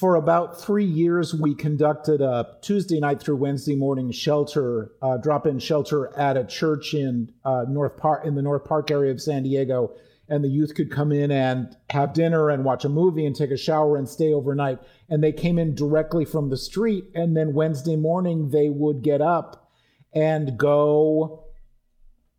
For 0.00 0.14
about 0.14 0.58
three 0.58 0.86
years, 0.86 1.34
we 1.34 1.54
conducted 1.54 2.22
a 2.22 2.56
Tuesday 2.62 2.98
night 2.98 3.20
through 3.20 3.36
Wednesday 3.36 3.76
morning 3.76 4.10
shelter, 4.10 4.92
uh, 5.02 5.18
drop-in 5.18 5.58
shelter 5.58 6.16
at 6.16 6.38
a 6.38 6.44
church 6.44 6.94
in 6.94 7.30
uh, 7.44 7.66
North 7.68 7.98
Park 7.98 8.24
in 8.24 8.34
the 8.34 8.40
North 8.40 8.64
Park 8.64 8.90
area 8.90 9.12
of 9.12 9.20
San 9.20 9.42
Diego, 9.42 9.94
and 10.26 10.42
the 10.42 10.48
youth 10.48 10.74
could 10.74 10.90
come 10.90 11.12
in 11.12 11.30
and 11.30 11.76
have 11.90 12.14
dinner 12.14 12.48
and 12.48 12.64
watch 12.64 12.86
a 12.86 12.88
movie 12.88 13.26
and 13.26 13.36
take 13.36 13.50
a 13.50 13.58
shower 13.58 13.98
and 13.98 14.08
stay 14.08 14.32
overnight. 14.32 14.78
And 15.10 15.22
they 15.22 15.32
came 15.32 15.58
in 15.58 15.74
directly 15.74 16.24
from 16.24 16.48
the 16.48 16.56
street, 16.56 17.04
and 17.14 17.36
then 17.36 17.52
Wednesday 17.52 17.96
morning 17.96 18.48
they 18.48 18.70
would 18.70 19.02
get 19.02 19.20
up 19.20 19.70
and 20.14 20.56
go 20.56 21.44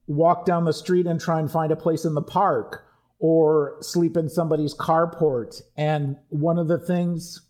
walk 0.08 0.48
down 0.48 0.66
the 0.66 0.74
street 0.74 1.06
and 1.06 1.22
try 1.22 1.40
and 1.40 1.52
find 1.52 1.72
a 1.72 1.76
place 1.76 2.06
in 2.06 2.16
the 2.16 2.24
park 2.24 2.86
or 3.20 3.78
sleep 3.82 4.18
in 4.18 4.30
somebody's 4.30 4.74
carport. 4.74 5.62
And 5.78 6.18
one 6.30 6.58
of 6.58 6.68
the 6.68 6.80
things 6.80 7.42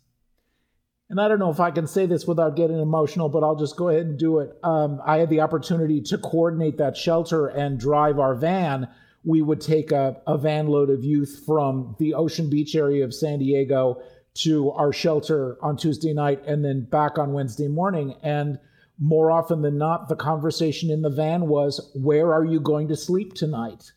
and 1.12 1.20
I 1.20 1.28
don't 1.28 1.38
know 1.38 1.50
if 1.50 1.60
I 1.60 1.70
can 1.70 1.86
say 1.86 2.06
this 2.06 2.26
without 2.26 2.56
getting 2.56 2.80
emotional, 2.80 3.28
but 3.28 3.44
I'll 3.44 3.54
just 3.54 3.76
go 3.76 3.90
ahead 3.90 4.06
and 4.06 4.18
do 4.18 4.38
it. 4.38 4.58
Um, 4.62 4.98
I 5.04 5.18
had 5.18 5.28
the 5.28 5.42
opportunity 5.42 6.00
to 6.00 6.16
coordinate 6.16 6.78
that 6.78 6.96
shelter 6.96 7.48
and 7.48 7.78
drive 7.78 8.18
our 8.18 8.34
van. 8.34 8.88
We 9.22 9.42
would 9.42 9.60
take 9.60 9.92
a, 9.92 10.22
a 10.26 10.38
van 10.38 10.68
load 10.68 10.88
of 10.88 11.04
youth 11.04 11.42
from 11.44 11.96
the 11.98 12.14
Ocean 12.14 12.48
Beach 12.48 12.74
area 12.74 13.04
of 13.04 13.12
San 13.12 13.40
Diego 13.40 14.00
to 14.36 14.70
our 14.70 14.90
shelter 14.90 15.58
on 15.60 15.76
Tuesday 15.76 16.14
night 16.14 16.42
and 16.46 16.64
then 16.64 16.84
back 16.90 17.18
on 17.18 17.34
Wednesday 17.34 17.68
morning. 17.68 18.14
And 18.22 18.58
more 18.98 19.30
often 19.30 19.60
than 19.60 19.76
not, 19.76 20.08
the 20.08 20.16
conversation 20.16 20.90
in 20.90 21.02
the 21.02 21.10
van 21.10 21.46
was, 21.46 21.90
Where 21.94 22.32
are 22.32 22.46
you 22.46 22.58
going 22.58 22.88
to 22.88 22.96
sleep 22.96 23.34
tonight? 23.34 23.92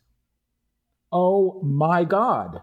Oh 1.10 1.62
my 1.62 2.04
God. 2.04 2.60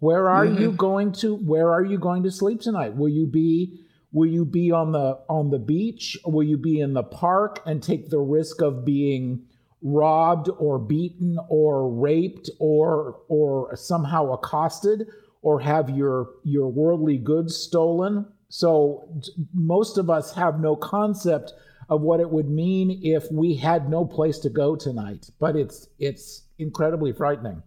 Where 0.00 0.28
are 0.28 0.44
mm-hmm. 0.44 0.60
you 0.60 0.72
going 0.72 1.12
to 1.12 1.36
where 1.36 1.72
are 1.72 1.84
you 1.84 1.96
going 1.96 2.24
to 2.24 2.32
sleep 2.32 2.60
tonight? 2.60 2.96
Will 2.96 3.08
you 3.08 3.28
be 3.28 3.83
Will 4.14 4.30
you 4.30 4.44
be 4.44 4.70
on 4.70 4.92
the 4.92 5.18
on 5.28 5.50
the 5.50 5.58
beach? 5.58 6.16
Will 6.24 6.44
you 6.44 6.56
be 6.56 6.78
in 6.78 6.94
the 6.94 7.02
park 7.02 7.60
and 7.66 7.82
take 7.82 8.10
the 8.10 8.20
risk 8.20 8.62
of 8.62 8.84
being 8.84 9.44
robbed 9.82 10.48
or 10.56 10.78
beaten 10.78 11.36
or 11.48 11.92
raped 11.92 12.48
or 12.60 13.20
or 13.28 13.74
somehow 13.74 14.32
accosted 14.32 15.08
or 15.42 15.58
have 15.58 15.90
your 15.90 16.30
your 16.44 16.68
worldly 16.68 17.18
goods 17.18 17.56
stolen? 17.56 18.24
So 18.48 19.20
most 19.52 19.98
of 19.98 20.08
us 20.08 20.32
have 20.34 20.60
no 20.60 20.76
concept 20.76 21.52
of 21.88 22.00
what 22.00 22.20
it 22.20 22.30
would 22.30 22.48
mean 22.48 23.00
if 23.02 23.24
we 23.32 23.56
had 23.56 23.90
no 23.90 24.04
place 24.04 24.38
to 24.38 24.48
go 24.48 24.76
tonight. 24.76 25.28
But 25.40 25.56
it's 25.56 25.88
it's 25.98 26.44
incredibly 26.56 27.12
frightening. 27.12 27.64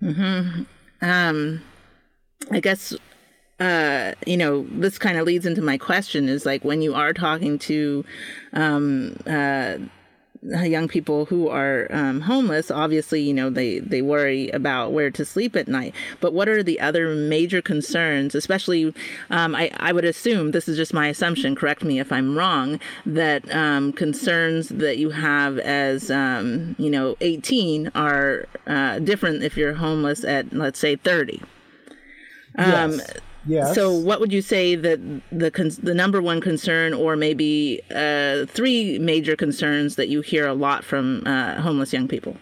Hmm. 0.00 0.64
Um. 1.00 1.62
I 2.50 2.60
guess 2.60 2.94
uh, 3.60 4.12
you 4.26 4.36
know, 4.36 4.66
this 4.70 4.98
kind 4.98 5.18
of 5.18 5.26
leads 5.26 5.46
into 5.46 5.62
my 5.62 5.78
question 5.78 6.28
is 6.28 6.44
like 6.44 6.64
when 6.64 6.82
you 6.82 6.94
are 6.94 7.12
talking 7.12 7.58
to 7.60 8.04
um, 8.52 9.16
uh, 9.26 9.76
young 10.42 10.88
people 10.88 11.26
who 11.26 11.48
are 11.48 11.86
um, 11.90 12.22
homeless, 12.22 12.70
obviously, 12.70 13.20
you 13.22 13.32
know, 13.32 13.48
they, 13.48 13.78
they 13.78 14.02
worry 14.02 14.48
about 14.50 14.92
where 14.92 15.10
to 15.10 15.24
sleep 15.24 15.54
at 15.54 15.68
night. 15.68 15.94
But 16.20 16.32
what 16.32 16.48
are 16.48 16.64
the 16.64 16.80
other 16.80 17.14
major 17.14 17.62
concerns, 17.62 18.34
especially, 18.34 18.92
um, 19.30 19.54
I, 19.54 19.70
I 19.76 19.92
would 19.92 20.04
assume, 20.04 20.50
this 20.50 20.66
is 20.66 20.76
just 20.76 20.92
my 20.92 21.06
assumption, 21.06 21.54
correct 21.54 21.84
me 21.84 22.00
if 22.00 22.10
I'm 22.10 22.36
wrong, 22.36 22.80
that 23.06 23.48
um, 23.54 23.92
concerns 23.92 24.70
that 24.70 24.98
you 24.98 25.10
have 25.10 25.58
as, 25.60 26.10
um, 26.10 26.74
you 26.78 26.90
know, 26.90 27.16
18 27.20 27.92
are 27.94 28.46
uh, 28.66 28.98
different 28.98 29.44
if 29.44 29.56
you're 29.56 29.74
homeless 29.74 30.24
at, 30.24 30.52
let's 30.52 30.80
say, 30.80 30.96
30. 30.96 31.40
Um, 32.58 32.92
yes 32.92 33.12
Yes. 33.46 33.74
So, 33.74 33.92
what 33.92 34.20
would 34.20 34.32
you 34.32 34.42
say 34.42 34.76
that 34.76 35.00
the 35.30 35.50
con- 35.50 35.70
the 35.82 35.94
number 35.94 36.22
one 36.22 36.40
concern, 36.40 36.94
or 36.94 37.16
maybe 37.16 37.80
uh, 37.94 38.46
three 38.46 38.98
major 38.98 39.36
concerns 39.36 39.96
that 39.96 40.08
you 40.08 40.20
hear 40.20 40.46
a 40.46 40.54
lot 40.54 40.84
from 40.84 41.22
uh, 41.26 41.60
homeless 41.60 41.92
young 41.92 42.08
people? 42.08 42.36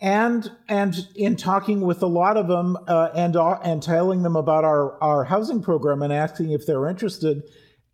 and 0.00 0.52
and 0.68 1.08
in 1.16 1.36
talking 1.36 1.80
with 1.80 2.02
a 2.02 2.06
lot 2.06 2.36
of 2.36 2.46
them 2.46 2.76
uh, 2.86 3.08
and 3.14 3.36
and 3.36 3.82
telling 3.82 4.22
them 4.22 4.36
about 4.36 4.64
our 4.64 5.02
our 5.02 5.24
housing 5.24 5.60
program 5.60 6.02
and 6.02 6.12
asking 6.12 6.50
if 6.50 6.66
they're 6.66 6.88
interested 6.88 7.42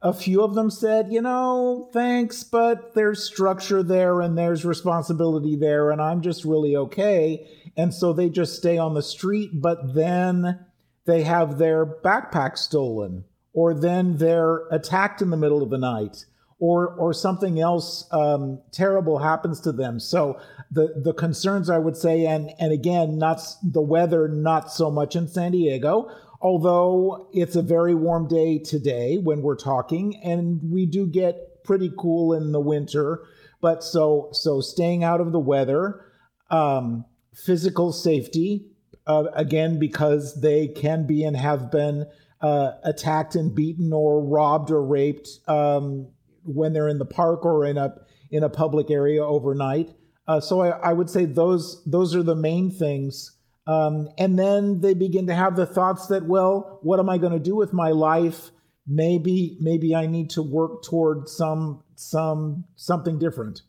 a 0.02 0.12
few 0.12 0.42
of 0.42 0.54
them 0.54 0.70
said 0.70 1.10
you 1.10 1.22
know 1.22 1.88
thanks 1.94 2.44
but 2.44 2.94
there's 2.94 3.24
structure 3.24 3.82
there 3.82 4.20
and 4.20 4.36
there's 4.36 4.64
responsibility 4.64 5.56
there 5.56 5.90
and 5.90 6.02
i'm 6.02 6.20
just 6.20 6.44
really 6.44 6.76
okay 6.76 7.46
and 7.76 7.94
so 7.94 8.12
they 8.12 8.28
just 8.28 8.54
stay 8.54 8.76
on 8.76 8.92
the 8.92 9.02
street 9.02 9.50
but 9.54 9.94
then 9.94 10.60
they 11.06 11.22
have 11.22 11.58
their 11.58 11.84
backpack 11.84 12.56
stolen 12.58 13.24
or 13.52 13.72
then 13.72 14.16
they're 14.16 14.66
attacked 14.70 15.22
in 15.22 15.30
the 15.30 15.36
middle 15.36 15.62
of 15.62 15.70
the 15.70 15.78
night 15.78 16.24
or 16.58 16.88
or 16.94 17.12
something 17.12 17.60
else 17.60 18.06
um, 18.12 18.60
terrible 18.72 19.18
happens 19.18 19.60
to 19.60 19.72
them. 19.72 19.98
So 19.98 20.40
the 20.70 20.94
the 21.02 21.12
concerns 21.12 21.68
I 21.68 21.78
would 21.78 21.96
say, 21.96 22.26
and 22.26 22.50
and 22.58 22.72
again, 22.72 23.18
not 23.18 23.40
the 23.62 23.82
weather, 23.82 24.28
not 24.28 24.72
so 24.72 24.90
much 24.90 25.16
in 25.16 25.28
San 25.28 25.52
Diego. 25.52 26.10
Although 26.40 27.28
it's 27.32 27.56
a 27.56 27.62
very 27.62 27.94
warm 27.94 28.28
day 28.28 28.58
today 28.58 29.16
when 29.16 29.42
we're 29.42 29.56
talking, 29.56 30.20
and 30.22 30.60
we 30.70 30.84
do 30.86 31.06
get 31.06 31.64
pretty 31.64 31.90
cool 31.98 32.34
in 32.34 32.52
the 32.52 32.60
winter. 32.60 33.24
But 33.60 33.82
so 33.82 34.28
so 34.32 34.60
staying 34.60 35.04
out 35.04 35.20
of 35.20 35.32
the 35.32 35.40
weather, 35.40 36.04
um, 36.50 37.04
physical 37.34 37.92
safety, 37.92 38.73
uh, 39.06 39.24
again 39.34 39.78
because 39.78 40.40
they 40.40 40.68
can 40.68 41.06
be 41.06 41.24
and 41.24 41.36
have 41.36 41.70
been 41.70 42.06
uh, 42.40 42.72
attacked 42.82 43.34
and 43.34 43.54
beaten 43.54 43.92
or 43.92 44.22
robbed 44.22 44.70
or 44.70 44.84
raped 44.84 45.28
um, 45.48 46.08
when 46.44 46.72
they're 46.72 46.88
in 46.88 46.98
the 46.98 47.04
park 47.04 47.44
or 47.44 47.64
in 47.64 47.78
a 47.78 47.94
in 48.30 48.42
a 48.42 48.48
public 48.48 48.90
area 48.90 49.24
overnight. 49.24 49.94
Uh, 50.26 50.40
so 50.40 50.60
I, 50.60 50.70
I, 50.70 50.92
would 50.92 51.08
say 51.08 51.24
those 51.24 51.82
those 51.84 52.14
are 52.14 52.22
the 52.22 52.34
main 52.34 52.70
things. 52.70 53.36
Um, 53.66 54.08
and 54.18 54.38
then 54.38 54.80
they 54.80 54.94
begin 54.94 55.26
to 55.28 55.34
have 55.34 55.56
the 55.56 55.66
thoughts 55.66 56.08
that, 56.08 56.26
well, 56.26 56.80
what 56.82 57.00
am 57.00 57.08
I 57.08 57.16
going 57.16 57.32
to 57.32 57.38
do 57.38 57.56
with 57.56 57.72
my 57.72 57.90
life? 57.90 58.50
Maybe 58.86 59.56
maybe 59.60 59.94
I 59.94 60.06
need 60.06 60.30
to 60.30 60.42
work 60.42 60.82
toward 60.82 61.28
some 61.28 61.82
some 61.94 62.64
something 62.76 63.18
different. 63.18 63.62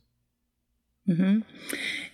Mm-hmm. 1.08 1.40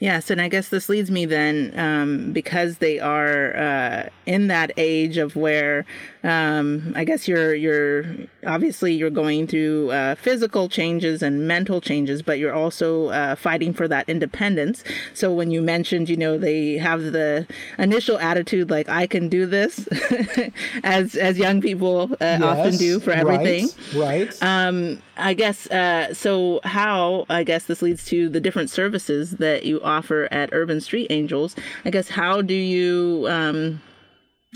Yes, 0.00 0.30
and 0.30 0.40
I 0.40 0.48
guess 0.48 0.68
this 0.68 0.88
leads 0.88 1.10
me 1.10 1.24
then, 1.24 1.72
um, 1.78 2.32
because 2.32 2.78
they 2.78 2.98
are 3.00 3.56
uh, 3.56 4.08
in 4.26 4.48
that 4.48 4.72
age 4.76 5.16
of 5.16 5.36
where 5.36 5.86
um, 6.24 6.92
I 6.94 7.04
guess 7.04 7.26
you're 7.26 7.54
you're 7.54 8.04
obviously 8.46 8.94
you're 8.94 9.10
going 9.10 9.46
through 9.46 9.90
uh, 9.90 10.14
physical 10.14 10.68
changes 10.68 11.22
and 11.22 11.48
mental 11.48 11.80
changes, 11.80 12.22
but 12.22 12.38
you're 12.38 12.54
also 12.54 13.08
uh, 13.08 13.34
fighting 13.34 13.72
for 13.72 13.88
that 13.88 14.08
independence. 14.08 14.84
So 15.14 15.32
when 15.32 15.50
you 15.50 15.62
mentioned, 15.62 16.08
you 16.08 16.16
know, 16.16 16.38
they 16.38 16.78
have 16.78 17.12
the 17.12 17.46
initial 17.78 18.18
attitude 18.18 18.70
like 18.70 18.88
I 18.88 19.06
can 19.06 19.28
do 19.28 19.46
this, 19.46 19.88
as 20.84 21.16
as 21.16 21.38
young 21.38 21.60
people 21.60 22.12
uh, 22.12 22.16
yes, 22.20 22.42
often 22.42 22.76
do 22.76 23.00
for 23.00 23.10
everything. 23.10 23.68
Right. 23.94 24.28
right. 24.28 24.42
Um, 24.42 25.02
I 25.16 25.34
guess 25.34 25.70
uh, 25.70 26.14
so. 26.14 26.60
How 26.64 27.26
I 27.28 27.44
guess 27.44 27.64
this 27.64 27.82
leads 27.82 28.04
to 28.06 28.28
the 28.28 28.40
different 28.40 28.70
services 28.70 29.32
that 29.32 29.64
you 29.64 29.80
offer 29.82 30.28
at 30.30 30.50
Urban 30.52 30.80
Street 30.80 31.08
Angels. 31.10 31.56
I 31.84 31.90
guess 31.90 32.08
how 32.08 32.42
do 32.42 32.54
you 32.54 33.26
um, 33.28 33.80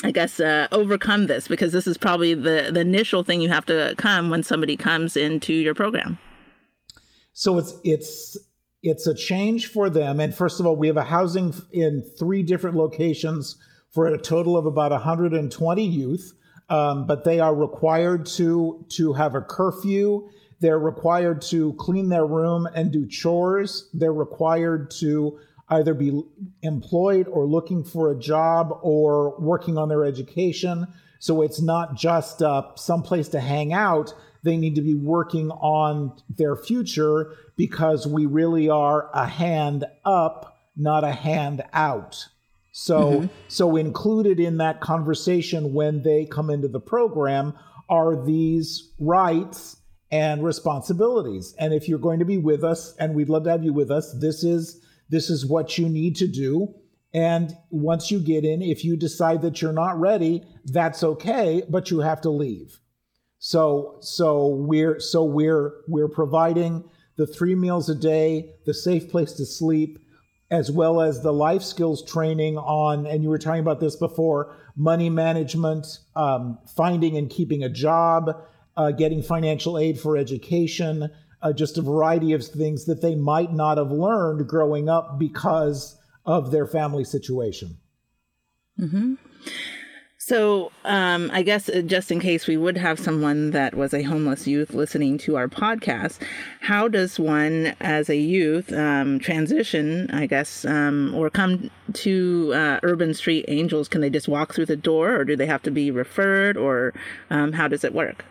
I 0.04 0.10
guess 0.10 0.40
uh, 0.40 0.68
overcome 0.72 1.26
this 1.26 1.48
because 1.48 1.72
this 1.72 1.86
is 1.86 1.96
probably 1.96 2.34
the 2.34 2.70
the 2.72 2.80
initial 2.80 3.22
thing 3.22 3.40
you 3.40 3.48
have 3.48 3.66
to 3.66 3.94
come 3.96 4.28
when 4.28 4.42
somebody 4.42 4.76
comes 4.76 5.16
into 5.16 5.54
your 5.54 5.74
program. 5.74 6.18
So 7.32 7.58
it's 7.58 7.74
it's 7.82 8.36
it's 8.82 9.06
a 9.06 9.14
change 9.14 9.68
for 9.68 9.88
them. 9.88 10.20
And 10.20 10.34
first 10.34 10.60
of 10.60 10.66
all, 10.66 10.76
we 10.76 10.86
have 10.86 10.96
a 10.96 11.04
housing 11.04 11.54
in 11.72 12.02
three 12.18 12.42
different 12.42 12.76
locations 12.76 13.56
for 13.90 14.06
a 14.06 14.18
total 14.18 14.56
of 14.56 14.66
about 14.66 14.92
120 14.92 15.84
youth. 15.84 16.32
Um, 16.68 17.06
but 17.06 17.24
they 17.24 17.40
are 17.40 17.54
required 17.54 18.26
to 18.26 18.84
to 18.90 19.12
have 19.14 19.34
a 19.34 19.40
curfew. 19.40 20.28
They're 20.60 20.78
required 20.78 21.42
to 21.42 21.74
clean 21.74 22.08
their 22.08 22.26
room 22.26 22.66
and 22.74 22.90
do 22.90 23.06
chores. 23.06 23.88
They're 23.94 24.12
required 24.12 24.90
to 24.98 25.38
either 25.68 25.94
be 25.94 26.22
employed 26.62 27.26
or 27.28 27.46
looking 27.46 27.84
for 27.84 28.10
a 28.10 28.18
job 28.18 28.78
or 28.82 29.38
working 29.40 29.76
on 29.76 29.88
their 29.88 30.04
education. 30.04 30.86
So 31.18 31.42
it's 31.42 31.60
not 31.60 31.96
just 31.96 32.42
uh, 32.42 32.74
some 32.76 33.02
place 33.02 33.28
to 33.28 33.40
hang 33.40 33.72
out. 33.72 34.14
They 34.44 34.56
need 34.56 34.76
to 34.76 34.82
be 34.82 34.94
working 34.94 35.50
on 35.50 36.16
their 36.28 36.54
future 36.54 37.34
because 37.56 38.06
we 38.06 38.26
really 38.26 38.68
are 38.68 39.10
a 39.12 39.26
hand 39.26 39.84
up, 40.04 40.56
not 40.76 41.02
a 41.02 41.12
hand 41.12 41.62
out. 41.72 42.26
So, 42.70 42.98
mm-hmm. 43.00 43.26
so 43.48 43.76
included 43.76 44.38
in 44.38 44.58
that 44.58 44.80
conversation 44.80 45.72
when 45.72 46.02
they 46.02 46.26
come 46.26 46.50
into 46.50 46.68
the 46.68 46.78
program 46.78 47.54
are 47.88 48.24
these 48.24 48.92
rights 49.00 49.78
and 50.10 50.44
responsibilities. 50.44 51.54
And 51.58 51.72
if 51.72 51.88
you're 51.88 51.98
going 51.98 52.18
to 52.18 52.24
be 52.24 52.38
with 52.38 52.62
us, 52.62 52.94
and 52.98 53.14
we'd 53.14 53.28
love 53.28 53.44
to 53.44 53.50
have 53.50 53.64
you 53.64 53.72
with 53.72 53.90
us, 53.90 54.12
this 54.20 54.44
is 54.44 54.80
this 55.08 55.30
is 55.30 55.46
what 55.46 55.78
you 55.78 55.88
need 55.88 56.16
to 56.16 56.26
do. 56.26 56.74
And 57.14 57.56
once 57.70 58.10
you 58.10 58.20
get 58.20 58.44
in, 58.44 58.60
if 58.60 58.84
you 58.84 58.96
decide 58.96 59.42
that 59.42 59.62
you're 59.62 59.72
not 59.72 59.98
ready, 59.98 60.42
that's 60.64 61.02
okay, 61.02 61.62
but 61.68 61.90
you 61.90 62.00
have 62.00 62.20
to 62.22 62.30
leave. 62.30 62.80
So 63.38 63.98
so 64.00 64.48
we're 64.48 64.98
so 64.98 65.24
we're 65.24 65.72
we're 65.88 66.08
providing 66.08 66.84
the 67.16 67.26
three 67.26 67.54
meals 67.54 67.88
a 67.88 67.94
day, 67.94 68.54
the 68.66 68.74
safe 68.74 69.08
place 69.08 69.32
to 69.34 69.46
sleep, 69.46 69.98
as 70.50 70.70
well 70.70 71.00
as 71.00 71.22
the 71.22 71.32
life 71.32 71.62
skills 71.62 72.04
training 72.04 72.58
on, 72.58 73.06
and 73.06 73.22
you 73.22 73.30
were 73.30 73.38
talking 73.38 73.60
about 73.60 73.80
this 73.80 73.96
before, 73.96 74.54
money 74.76 75.10
management, 75.10 75.86
um, 76.14 76.58
finding 76.76 77.16
and 77.16 77.30
keeping 77.30 77.64
a 77.64 77.68
job, 77.68 78.30
uh, 78.76 78.90
getting 78.90 79.22
financial 79.22 79.78
aid 79.78 79.98
for 79.98 80.16
education, 80.16 81.10
uh, 81.46 81.52
just 81.52 81.78
a 81.78 81.82
variety 81.82 82.32
of 82.32 82.44
things 82.44 82.86
that 82.86 83.02
they 83.02 83.14
might 83.14 83.52
not 83.52 83.78
have 83.78 83.90
learned 83.90 84.48
growing 84.48 84.88
up 84.88 85.18
because 85.18 85.96
of 86.24 86.50
their 86.50 86.66
family 86.66 87.04
situation. 87.04 87.76
Mm-hmm. 88.80 89.14
So, 90.18 90.72
um, 90.84 91.30
I 91.32 91.42
guess 91.42 91.68
uh, 91.68 91.82
just 91.82 92.10
in 92.10 92.18
case 92.18 92.48
we 92.48 92.56
would 92.56 92.76
have 92.76 92.98
someone 92.98 93.52
that 93.52 93.74
was 93.74 93.94
a 93.94 94.02
homeless 94.02 94.48
youth 94.48 94.74
listening 94.74 95.18
to 95.18 95.36
our 95.36 95.46
podcast, 95.46 96.18
how 96.60 96.88
does 96.88 97.20
one, 97.20 97.76
as 97.80 98.10
a 98.10 98.16
youth, 98.16 98.72
um, 98.72 99.20
transition, 99.20 100.10
I 100.10 100.26
guess, 100.26 100.64
um, 100.64 101.14
or 101.14 101.30
come 101.30 101.70
to 101.92 102.52
uh, 102.54 102.80
Urban 102.82 103.14
Street 103.14 103.44
Angels? 103.46 103.86
Can 103.86 104.00
they 104.00 104.10
just 104.10 104.26
walk 104.26 104.52
through 104.52 104.66
the 104.66 104.76
door, 104.76 105.14
or 105.14 105.24
do 105.24 105.36
they 105.36 105.46
have 105.46 105.62
to 105.62 105.70
be 105.70 105.92
referred, 105.92 106.56
or 106.56 106.92
um, 107.30 107.52
how 107.52 107.68
does 107.68 107.84
it 107.84 107.94
work? 107.94 108.24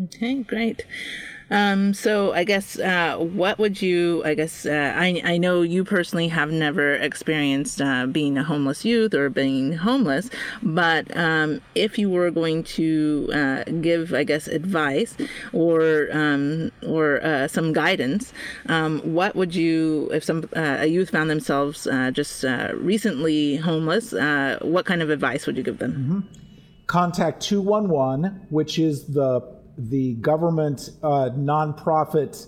Okay, 0.04 0.44
great. 0.44 0.86
Um, 1.51 1.93
so 1.93 2.34
I 2.34 2.43
guess 2.43 2.79
uh, 2.79 3.17
what 3.17 3.60
would 3.60 3.81
you? 3.81 4.23
I 4.25 4.34
guess 4.34 4.65
uh, 4.65 4.93
I 4.95 5.21
I 5.23 5.38
know 5.38 5.62
you 5.62 5.84
personally 5.84 6.27
have 6.29 6.51
never 6.51 6.93
experienced 6.93 7.81
uh, 7.81 8.08
being 8.08 8.38
a 8.38 8.43
homeless 8.43 8.84
youth 8.84 9.13
or 9.13 9.29
being 9.29 9.73
homeless, 9.73 10.29
but 10.63 11.15
um, 11.15 11.62
if 11.75 11.99
you 11.99 12.10
were 12.10 12.31
going 12.31 12.63
to 12.63 13.29
uh, 13.34 13.63
give, 13.81 14.13
I 14.13 14.23
guess, 14.23 14.47
advice 14.47 15.15
or 15.53 16.10
um, 16.12 16.71
or 16.86 17.23
uh, 17.23 17.47
some 17.47 17.73
guidance, 17.73 18.34
um, 18.67 18.99
what 19.01 19.36
would 19.36 19.53
you? 19.53 20.10
If 20.12 20.23
some 20.23 20.49
uh, 20.55 20.77
a 20.79 20.88
youth 20.88 21.12
found 21.12 21.29
themselves 21.29 21.88
just 22.13 22.43
recently 22.73 23.58
homeless, 23.58 24.13
what 24.62 24.86
kind 24.86 25.01
of 25.01 25.10
advice 25.10 25.45
would 25.45 25.58
you 25.58 25.63
give 25.63 25.77
them? 25.77 25.91
Mm-hmm. 25.91 26.19
Contact 26.88 27.41
two 27.41 27.62
one 27.62 27.89
one, 27.89 28.45
which 28.49 28.79
is 28.79 29.05
the 29.05 29.55
the 29.78 30.14
government 30.16 30.90
uh, 31.04 31.30
nonprofit 31.36 32.48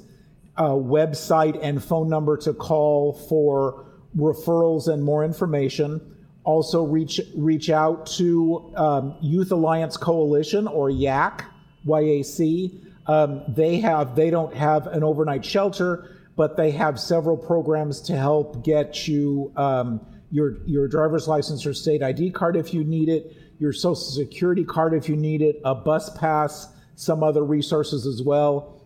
uh, 0.58 0.70
website 0.70 1.60
and 1.62 1.84
phone 1.84 2.10
number 2.10 2.38
to 2.38 2.54
call 2.54 3.14
for 3.14 3.86
referrals 4.18 4.88
and 4.92 5.04
more 5.04 5.24
information. 5.24 6.16
Also, 6.44 6.84
reach 6.84 7.20
reach 7.36 7.70
out 7.70 8.06
to 8.06 8.74
um, 8.76 9.16
Youth 9.22 9.52
Alliance 9.52 9.98
Coalition 9.98 10.68
or 10.68 10.90
YAC, 10.90 11.44
YAC. 11.86 12.80
Um, 13.08 13.44
they 13.48 13.80
have 13.80 14.16
they 14.16 14.30
don't 14.30 14.54
have 14.56 14.88
an 14.88 15.04
overnight 15.04 15.44
shelter, 15.44 16.16
but 16.36 16.56
they 16.56 16.72
have 16.72 17.00
several 17.00 17.36
programs 17.36 18.00
to 18.02 18.16
help 18.16 18.64
get 18.64 19.08
you 19.08 19.52
um, 19.58 20.00
your 20.32 20.58
your 20.66 20.88
driver's 20.88 21.28
license 21.28 21.66
or 21.66 21.74
state 21.74 22.02
ID 22.02 22.32
card 22.32 22.56
if 22.56 22.74
you 22.74 22.84
need 22.84 23.10
it, 23.10 23.36
your 23.60 23.74
social 23.74 23.96
security 23.96 24.64
card 24.64 24.94
if 24.94 25.10
you 25.10 25.18
need 25.18 25.42
it, 25.42 25.60
a 25.66 25.76
bus 25.76 26.16
pass, 26.18 26.68
some 26.98 27.24
other 27.24 27.44
resources 27.44 28.08
as 28.08 28.24
well, 28.24 28.82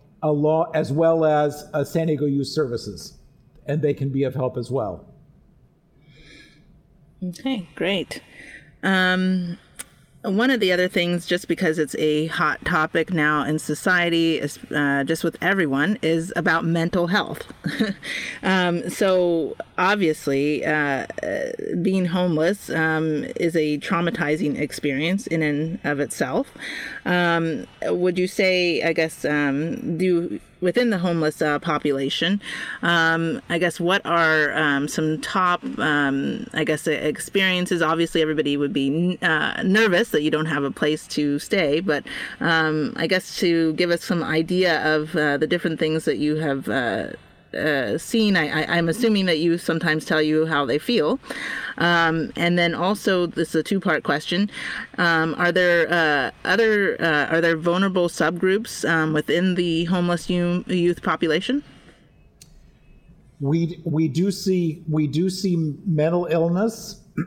as 0.74 0.92
well 0.92 1.24
as 1.24 1.64
uh, 1.72 1.82
San 1.82 2.08
Diego 2.08 2.26
Youth 2.26 2.46
Services, 2.46 3.16
and 3.66 3.80
they 3.80 3.94
can 3.94 4.10
be 4.10 4.22
of 4.24 4.34
help 4.34 4.58
as 4.58 4.70
well. 4.70 5.06
Okay, 7.24 7.66
great. 7.74 8.20
Um, 8.82 9.58
one 10.22 10.50
of 10.50 10.60
the 10.60 10.72
other 10.72 10.88
things, 10.88 11.26
just 11.26 11.48
because 11.48 11.78
it's 11.78 11.96
a 11.96 12.26
hot 12.26 12.62
topic 12.66 13.12
now 13.12 13.44
in 13.44 13.58
society, 13.58 14.42
uh, 14.42 15.04
just 15.04 15.24
with 15.24 15.36
everyone, 15.40 15.98
is 16.02 16.32
about 16.36 16.66
mental 16.66 17.06
health. 17.06 17.50
um, 18.42 18.88
so, 18.90 19.56
obviously, 19.82 20.64
uh, 20.64 21.06
being 21.82 22.06
homeless 22.06 22.70
um, 22.70 23.24
is 23.36 23.56
a 23.56 23.78
traumatizing 23.78 24.58
experience 24.58 25.26
in 25.26 25.42
and 25.42 25.80
of 25.82 25.98
itself. 25.98 26.46
Um, 27.04 27.66
would 27.86 28.16
you 28.16 28.28
say, 28.28 28.82
I 28.82 28.92
guess, 28.92 29.24
um, 29.24 29.98
do 29.98 30.40
within 30.60 30.90
the 30.90 30.98
homeless 30.98 31.42
uh, 31.42 31.58
population. 31.58 32.40
Um, 32.82 33.42
I 33.48 33.58
guess 33.58 33.80
what 33.80 34.06
are 34.06 34.56
um, 34.56 34.86
some 34.86 35.20
top, 35.20 35.60
um, 35.80 36.46
I 36.52 36.62
guess, 36.62 36.86
experiences? 36.86 37.82
Obviously, 37.82 38.22
everybody 38.22 38.56
would 38.56 38.72
be 38.72 39.18
uh, 39.22 39.60
nervous 39.64 40.10
that 40.10 40.22
you 40.22 40.30
don't 40.30 40.46
have 40.46 40.62
a 40.62 40.70
place 40.70 41.08
to 41.08 41.40
stay, 41.40 41.80
but 41.80 42.04
I 42.40 43.06
guess 43.08 43.40
to 43.40 43.72
give 43.72 43.90
us 43.90 44.04
some 44.04 44.22
idea 44.22 44.96
of 44.96 45.16
uh, 45.16 45.36
the 45.36 45.48
different 45.48 45.80
things 45.80 46.04
that 46.04 46.18
you 46.18 46.36
have 46.36 46.68
uh, 47.54 47.98
seen, 47.98 48.36
I, 48.36 48.76
am 48.78 48.88
assuming 48.88 49.26
that 49.26 49.38
you 49.38 49.58
sometimes 49.58 50.04
tell 50.04 50.22
you 50.22 50.46
how 50.46 50.64
they 50.64 50.78
feel. 50.78 51.18
Um, 51.78 52.32
and 52.36 52.58
then 52.58 52.74
also, 52.74 53.26
this 53.26 53.50
is 53.50 53.54
a 53.56 53.62
two 53.62 53.80
part 53.80 54.04
question 54.04 54.50
um, 54.98 55.34
Are 55.38 55.52
there 55.52 55.90
uh, 55.90 56.30
other, 56.44 57.00
uh, 57.00 57.26
are 57.26 57.40
there 57.40 57.56
vulnerable 57.56 58.08
subgroups 58.08 58.88
um, 58.88 59.12
within 59.12 59.54
the 59.54 59.84
homeless 59.84 60.28
youth 60.28 61.02
population? 61.02 61.62
We, 63.40 63.80
we 63.84 64.06
do 64.06 64.30
see 64.30 64.84
we 64.88 65.08
do 65.08 65.28
see 65.28 65.74
mental 65.84 66.26
illness 66.26 67.00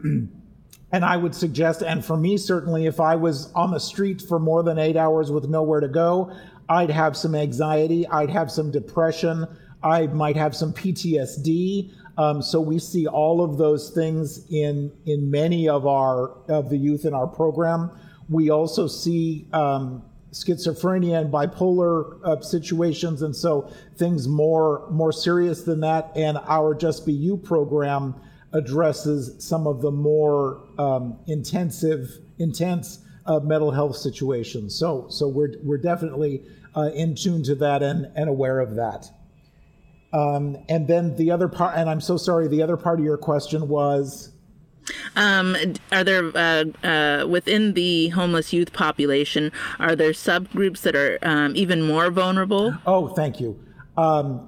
and 0.95 1.03
I 1.03 1.17
would 1.17 1.35
suggest, 1.35 1.81
and 1.81 2.05
for 2.05 2.15
me, 2.15 2.37
certainly, 2.37 2.85
if 2.85 3.01
I 3.01 3.15
was 3.17 3.51
on 3.53 3.71
the 3.71 3.79
street 3.79 4.21
for 4.21 4.39
more 4.39 4.63
than 4.63 4.79
eight 4.79 4.95
hours 4.95 5.29
with 5.29 5.49
nowhere 5.49 5.81
to 5.81 5.89
go, 5.89 6.31
I'd 6.69 6.89
have 6.89 7.17
some 7.17 7.35
anxiety, 7.35 8.07
I'd 8.07 8.29
have 8.29 8.49
some 8.49 8.71
depression, 8.71 9.45
I 9.85 10.07
might 10.07 10.35
have 10.35 10.55
some 10.55 10.73
PTSD. 10.73 11.93
Um, 12.17 12.41
so 12.41 12.59
we 12.59 12.79
see 12.79 13.07
all 13.07 13.43
of 13.43 13.57
those 13.57 13.91
things 13.91 14.45
in 14.49 14.91
in 15.05 15.29
many 15.29 15.69
of 15.69 15.85
our 15.85 16.29
of 16.49 16.69
the 16.69 16.77
youth 16.77 17.05
in 17.05 17.13
our 17.13 17.27
program. 17.27 17.91
We 18.27 18.49
also 18.49 18.87
see 18.87 19.47
um, 19.53 20.01
schizophrenia 20.31 21.21
and 21.21 21.31
bipolar 21.31 22.19
uh, 22.23 22.41
situations, 22.41 23.21
and 23.21 23.35
so 23.35 23.71
things 23.95 24.27
more 24.27 24.87
more 24.89 25.11
serious 25.11 25.63
than 25.63 25.81
that. 25.81 26.11
And 26.15 26.39
our 26.47 26.73
Just 26.73 27.05
Be 27.05 27.13
You 27.13 27.37
program 27.37 28.15
addresses 28.53 29.35
some 29.43 29.67
of 29.67 29.81
the 29.81 29.91
more 29.91 30.63
um, 30.79 31.19
intensive 31.27 32.09
intense 32.39 32.99
uh, 33.27 33.39
mental 33.39 33.69
health 33.69 33.97
situations. 33.97 34.73
So 34.73 35.05
so 35.09 35.27
we're 35.27 35.53
we're 35.61 35.77
definitely 35.77 36.41
uh, 36.75 36.89
in 36.95 37.13
tune 37.13 37.43
to 37.43 37.55
that 37.55 37.83
and 37.83 38.07
and 38.15 38.29
aware 38.29 38.61
of 38.61 38.75
that. 38.77 39.11
Um, 40.15 40.57
and 40.69 40.87
then 40.87 41.13
the 41.17 41.29
other 41.31 41.49
part, 41.49 41.75
and 41.75 41.89
I'm 41.89 41.99
so 41.99 42.15
sorry, 42.15 42.47
the 42.47 42.61
other 42.61 42.77
part 42.77 42.99
of 42.99 43.05
your 43.05 43.17
question 43.17 43.67
was. 43.67 44.31
Um, 45.17 45.57
are 45.91 46.05
there 46.05 46.31
uh, 46.33 46.63
uh, 46.87 47.27
within 47.27 47.73
the 47.73 48.09
homeless 48.09 48.53
youth 48.53 48.71
population? 48.71 49.51
Are 49.77 49.93
there 49.93 50.11
subgroups 50.11 50.81
that 50.81 50.95
are 50.95 51.19
um, 51.21 51.53
even 51.57 51.81
more 51.81 52.11
vulnerable? 52.11 52.77
Oh, 52.85 53.09
thank 53.09 53.41
you. 53.41 53.59
Um, 53.97 54.47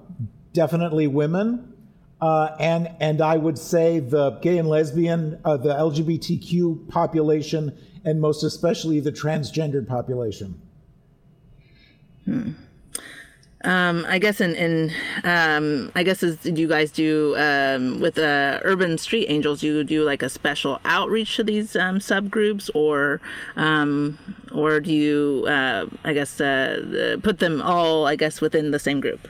definitely 0.53 1.07
women, 1.07 1.73
uh, 2.21 2.55
and 2.59 2.89
and 3.01 3.19
I 3.19 3.35
would 3.35 3.57
say 3.57 3.99
the 3.99 4.39
gay 4.41 4.59
and 4.59 4.69
lesbian, 4.69 5.41
uh, 5.43 5.57
the 5.57 5.73
LGBTQ 5.73 6.87
population, 6.87 7.77
and 8.05 8.21
most 8.21 8.43
especially 8.43 9.01
the 9.01 9.11
transgendered 9.11 9.87
population. 9.87 10.61
Hmm. 12.23 12.51
Um, 13.63 14.05
I 14.07 14.19
guess 14.19 14.39
in, 14.39 14.55
in 14.55 14.91
um, 15.23 15.91
I 15.95 16.03
guess 16.03 16.21
as 16.21 16.45
you 16.45 16.67
guys 16.67 16.91
do 16.91 17.35
um, 17.37 17.99
with 17.99 18.19
uh, 18.19 18.59
Urban 18.63 18.97
Street 18.99 19.25
Angels, 19.29 19.63
you 19.63 19.83
do 19.83 20.03
like 20.03 20.21
a 20.21 20.29
special 20.29 20.79
outreach 20.85 21.37
to 21.37 21.43
these 21.43 21.75
um, 21.75 21.97
subgroups, 21.97 22.69
or 22.75 23.19
um, 23.55 24.19
or 24.53 24.79
do 24.79 24.93
you, 24.93 25.45
uh, 25.47 25.87
I 26.03 26.13
guess, 26.13 26.39
uh, 26.39 27.17
put 27.23 27.39
them 27.39 27.61
all, 27.61 28.05
I 28.05 28.15
guess, 28.15 28.41
within 28.41 28.71
the 28.71 28.79
same 28.79 29.01
group? 29.01 29.27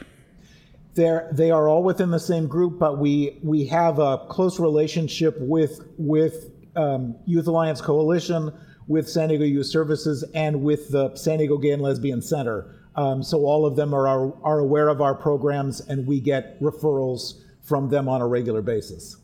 They're, 0.96 1.30
they 1.32 1.52
are 1.52 1.70
all 1.70 1.84
within 1.84 2.12
the 2.12 2.20
same 2.20 2.48
group, 2.48 2.80
but 2.80 2.98
we 2.98 3.40
we 3.44 3.66
have 3.68 4.00
a 4.00 4.26
close 4.30 4.60
relationship 4.60 5.38
with 5.40 5.80
with 5.98 6.52
um, 6.76 7.16
Youth 7.26 7.48
Alliance 7.48 7.80
Coalition, 7.80 8.52
with 8.88 9.08
San 9.10 9.30
Diego 9.30 9.46
Youth 9.46 9.68
Services, 9.68 10.26
and 10.34 10.64
with 10.64 10.92
the 10.92 11.16
San 11.16 11.38
Diego 11.38 11.58
Gay 11.58 11.72
and 11.72 11.82
Lesbian 11.82 12.22
Center. 12.22 12.74
Um, 12.98 13.22
so 13.22 13.46
all 13.46 13.66
of 13.66 13.76
them 13.76 13.94
are, 13.94 14.08
are, 14.08 14.34
are 14.44 14.60
aware 14.60 14.90
of 14.90 15.02
our 15.02 15.14
programs, 15.14 15.82
and 15.82 16.08
we 16.08 16.20
get 16.20 16.60
referrals 16.60 17.36
from 17.62 17.90
them 17.90 18.10
on 18.10 18.22
a 18.22 18.28
regular 18.28 18.64
basis. 18.64 19.18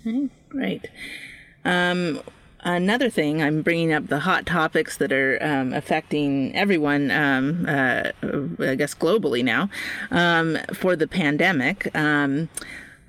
Okay, 0.00 0.28
great. 0.48 0.88
Um, 1.64 2.20
another 2.60 3.08
thing, 3.08 3.40
I'm 3.40 3.62
bringing 3.62 3.92
up 3.92 4.08
the 4.08 4.18
hot 4.18 4.46
topics 4.46 4.96
that 4.96 5.12
are 5.12 5.38
um, 5.40 5.72
affecting 5.72 6.56
everyone, 6.56 7.12
um, 7.12 7.66
uh, 7.68 8.10
I 8.58 8.74
guess 8.74 8.94
globally 8.94 9.44
now, 9.44 9.70
um, 10.10 10.58
for 10.74 10.96
the 10.96 11.06
pandemic. 11.06 11.94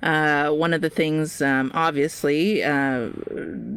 Uh, 0.04 0.50
one 0.50 0.74
of 0.74 0.82
the 0.82 0.90
things, 0.90 1.40
um, 1.40 1.70
obviously, 1.72 2.62
uh, 2.62 3.08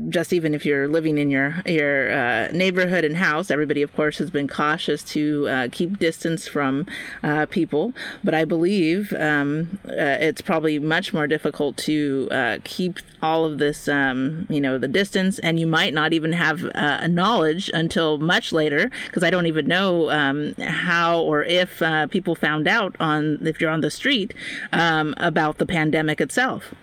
just 0.09 0.33
even 0.33 0.53
if 0.53 0.65
you're 0.65 0.89
living 0.89 1.17
in 1.17 1.31
your 1.31 1.63
your 1.65 2.11
uh, 2.11 2.49
neighborhood 2.51 3.05
and 3.05 3.15
house, 3.15 3.49
everybody, 3.49 3.81
of 3.81 3.95
course, 3.95 4.17
has 4.17 4.29
been 4.29 4.47
cautious 4.47 5.03
to 5.03 5.47
uh, 5.49 5.67
keep 5.71 5.97
distance 5.99 6.45
from 6.45 6.85
uh, 7.23 7.45
people. 7.45 7.93
But 8.25 8.33
I 8.33 8.43
believe 8.43 9.13
um, 9.13 9.79
it's 9.85 10.41
probably 10.41 10.79
much 10.79 11.13
more 11.13 11.27
difficult 11.27 11.77
to 11.77 12.59
keep 12.65 12.99
all 13.23 13.45
of 13.45 13.57
this, 13.57 13.87
um, 13.87 14.45
you 14.49 14.61
know, 14.61 14.77
the 14.77 14.87
distance, 14.87 15.39
and 15.39 15.59
you 15.59 15.65
might 15.65 15.93
not 15.93 16.11
even 16.11 16.33
have 16.33 16.65
a 16.75 17.07
knowledge 17.07 17.71
until 17.73 18.17
much 18.17 18.51
later, 18.51 18.91
because 19.05 19.23
I 19.23 19.29
don't 19.29 19.45
even 19.45 19.65
know 19.65 20.11
um, 20.11 20.55
how 20.55 21.21
or 21.21 21.43
if 21.43 21.81
people 22.09 22.35
found 22.35 22.67
out 22.67 22.97
on 22.99 23.39
if 23.47 23.61
you're 23.61 23.71
on 23.71 23.81
the 23.81 23.89
street 23.89 24.33
um, 24.73 25.13
about 25.17 25.57
the 25.57 25.65
pandemic 25.65 26.16
pandemic 26.17 26.21
itself. 26.21 26.73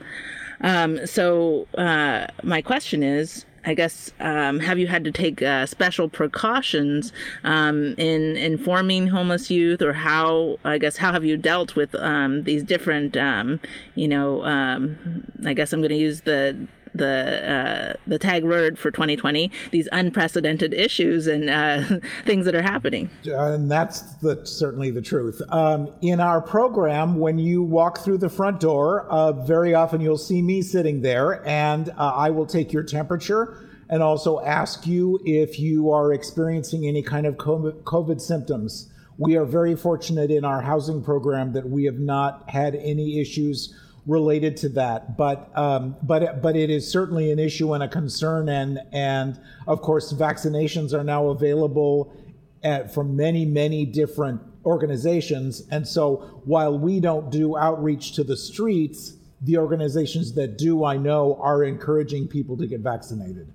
Um, 0.60 1.06
so 1.06 1.66
uh, 1.76 2.26
my 2.42 2.62
question 2.62 3.02
is, 3.02 3.44
I 3.66 3.74
guess, 3.74 4.12
um, 4.20 4.60
have 4.60 4.78
you 4.78 4.86
had 4.86 5.04
to 5.04 5.10
take 5.10 5.42
uh, 5.42 5.66
special 5.66 6.08
precautions 6.08 7.12
um, 7.44 7.94
in 7.96 8.36
informing 8.36 9.08
homeless 9.08 9.50
youth, 9.50 9.80
or 9.82 9.94
how, 9.94 10.58
I 10.64 10.78
guess, 10.78 10.98
how 10.98 11.12
have 11.12 11.24
you 11.24 11.38
dealt 11.38 11.74
with 11.74 11.94
um, 11.94 12.44
these 12.44 12.62
different, 12.62 13.16
um, 13.16 13.60
you 13.94 14.06
know, 14.06 14.44
um, 14.44 15.24
I 15.46 15.54
guess 15.54 15.72
I'm 15.72 15.80
going 15.80 15.90
to 15.90 15.96
use 15.96 16.22
the 16.22 16.54
the 16.94 17.50
uh, 17.50 17.92
the 18.06 18.18
tag 18.18 18.44
word 18.44 18.78
for 18.78 18.90
2020 18.90 19.50
these 19.70 19.88
unprecedented 19.92 20.72
issues 20.72 21.26
and 21.26 21.50
uh, 21.50 21.82
things 22.24 22.44
that 22.46 22.54
are 22.54 22.62
happening. 22.62 23.10
And 23.24 23.70
that's 23.70 24.02
the, 24.16 24.44
certainly 24.46 24.90
the 24.90 25.02
truth. 25.02 25.40
Um, 25.50 25.92
in 26.02 26.20
our 26.20 26.40
program, 26.40 27.18
when 27.18 27.38
you 27.38 27.62
walk 27.62 27.98
through 27.98 28.18
the 28.18 28.28
front 28.28 28.60
door, 28.60 29.06
uh, 29.08 29.32
very 29.32 29.74
often 29.74 30.00
you'll 30.00 30.18
see 30.18 30.42
me 30.42 30.62
sitting 30.62 31.02
there, 31.02 31.46
and 31.46 31.90
uh, 31.90 32.12
I 32.14 32.30
will 32.30 32.46
take 32.46 32.72
your 32.72 32.82
temperature 32.84 33.68
and 33.88 34.02
also 34.02 34.40
ask 34.40 34.86
you 34.86 35.20
if 35.24 35.58
you 35.58 35.90
are 35.90 36.12
experiencing 36.12 36.86
any 36.86 37.02
kind 37.02 37.26
of 37.26 37.36
COVID 37.36 38.20
symptoms. 38.20 38.90
We 39.18 39.36
are 39.36 39.44
very 39.44 39.76
fortunate 39.76 40.30
in 40.30 40.44
our 40.44 40.62
housing 40.62 41.02
program 41.02 41.52
that 41.52 41.68
we 41.68 41.84
have 41.84 41.98
not 41.98 42.48
had 42.50 42.74
any 42.74 43.20
issues 43.20 43.74
related 44.06 44.56
to 44.58 44.68
that. 44.70 45.16
But 45.16 45.56
um, 45.56 45.96
but 46.02 46.42
but 46.42 46.56
it 46.56 46.70
is 46.70 46.90
certainly 46.90 47.30
an 47.30 47.38
issue 47.38 47.72
and 47.74 47.82
a 47.82 47.88
concern, 47.88 48.48
and 48.48 48.80
and 48.92 49.38
of 49.66 49.80
course 49.80 50.12
vaccinations 50.12 50.92
are 50.92 51.04
now 51.04 51.28
available 51.28 52.14
at, 52.62 52.92
from 52.92 53.16
many 53.16 53.44
many 53.44 53.84
different 53.84 54.40
organizations. 54.64 55.62
And 55.70 55.86
so 55.86 56.40
while 56.44 56.78
we 56.78 57.00
don't 57.00 57.30
do 57.30 57.56
outreach 57.56 58.12
to 58.14 58.24
the 58.24 58.36
streets, 58.36 59.14
the 59.42 59.58
organizations 59.58 60.34
that 60.34 60.56
do, 60.56 60.84
I 60.84 60.96
know, 60.96 61.38
are 61.40 61.62
encouraging 61.64 62.28
people 62.28 62.56
to 62.56 62.66
get 62.66 62.80
vaccinated. 62.80 63.52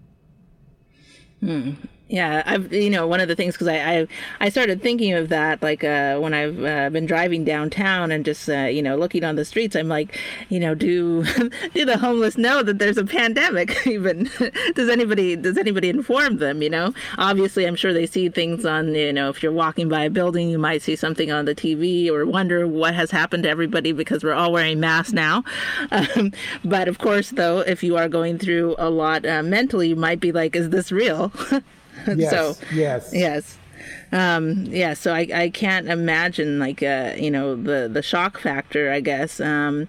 Hmm. 1.40 1.72
Yeah, 2.10 2.42
I've 2.44 2.74
you 2.74 2.90
know 2.90 3.06
one 3.06 3.20
of 3.20 3.28
the 3.28 3.36
things 3.36 3.54
because 3.54 3.68
I, 3.68 3.76
I 3.78 4.08
I 4.40 4.50
started 4.50 4.82
thinking 4.82 5.14
of 5.14 5.30
that 5.30 5.62
like 5.62 5.84
uh, 5.84 6.18
when 6.18 6.34
I've 6.34 6.64
uh, 6.64 6.90
been 6.90 7.06
driving 7.06 7.46
downtown 7.46 8.12
and 8.12 8.26
just 8.26 8.50
uh, 8.50 8.64
you 8.64 8.82
know 8.82 8.96
looking 8.98 9.24
on 9.24 9.36
the 9.36 9.46
streets. 9.46 9.76
I'm 9.76 9.90
like, 9.90 10.20
you 10.50 10.60
know, 10.60 10.74
do 10.74 11.24
do 11.76 11.86
the 11.86 12.00
homeless 12.00 12.36
know 12.36 12.64
that 12.64 12.80
there's 12.80 12.98
a 12.98 13.06
pandemic? 13.06 13.78
Even 13.86 14.28
does 14.74 14.90
anybody 14.90 15.36
does 15.36 15.56
anybody 15.56 15.90
inform 15.90 16.38
them? 16.38 16.64
You 16.64 16.72
know, 16.72 16.96
obviously 17.20 17.66
I'm 17.66 17.76
sure 17.76 17.94
they 17.94 18.08
see 18.08 18.28
things 18.28 18.66
on 18.66 18.96
you 18.96 19.14
know 19.14 19.30
if 19.30 19.44
you're 19.44 19.52
walking 19.52 19.88
by 19.88 20.06
a 20.06 20.10
building, 20.10 20.50
you 20.50 20.58
might 20.58 20.82
see 20.82 20.96
something 20.96 21.32
on 21.32 21.46
the 21.46 21.54
TV 21.54 22.10
or 22.10 22.26
wonder 22.26 22.68
what 22.68 22.96
has 22.96 23.12
happened 23.12 23.44
to 23.44 23.50
everybody 23.50 23.92
because 23.92 24.24
we're 24.24 24.34
all 24.34 24.52
wearing 24.52 24.80
masks 24.80 25.14
now. 25.14 25.44
Um, 25.92 26.32
but 26.64 26.88
of 26.88 27.00
course, 27.00 27.32
though, 27.32 27.60
if 27.60 27.84
you 27.84 27.98
are 27.98 28.08
going 28.08 28.38
through 28.38 28.76
a 28.78 28.90
lot 28.90 29.26
uh, 29.26 29.44
mentally, 29.44 29.90
you 29.90 29.96
might 29.96 30.20
be 30.20 30.32
like, 30.32 30.56
is 30.56 30.70
this 30.70 30.92
real? 30.92 31.32
Yes, 32.16 32.32
so 32.32 32.56
yes, 32.74 33.10
yes. 33.14 33.58
Um, 34.12 34.66
yeah, 34.66 34.94
so 34.94 35.14
I, 35.14 35.28
I 35.34 35.50
can't 35.50 35.88
imagine 35.88 36.60
like 36.60 36.84
uh, 36.84 37.14
you 37.18 37.32
know 37.32 37.56
the 37.56 37.90
the 37.92 38.02
shock 38.02 38.40
factor. 38.40 38.92
I 38.92 39.00
guess 39.00 39.40
um, 39.40 39.88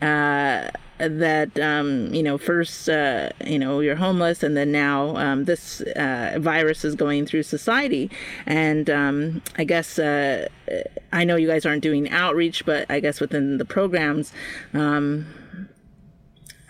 uh, 0.00 0.68
that 0.98 1.58
um, 1.58 2.12
you 2.14 2.22
know 2.22 2.38
first 2.38 2.88
uh, 2.88 3.30
you 3.44 3.58
know 3.58 3.80
you're 3.80 3.96
homeless 3.96 4.42
and 4.42 4.56
then 4.56 4.70
now 4.70 5.16
um, 5.16 5.44
this 5.44 5.80
uh, 5.80 6.36
virus 6.38 6.84
is 6.84 6.94
going 6.94 7.26
through 7.26 7.42
society 7.42 8.10
and 8.46 8.88
um, 8.88 9.42
I 9.56 9.64
guess 9.64 9.98
uh, 9.98 10.48
I 11.12 11.24
know 11.24 11.36
you 11.36 11.48
guys 11.48 11.66
aren't 11.66 11.82
doing 11.82 12.08
outreach 12.10 12.64
but 12.64 12.90
I 12.90 13.00
guess 13.00 13.20
within 13.20 13.58
the 13.58 13.64
programs 13.64 14.32
um, 14.74 15.26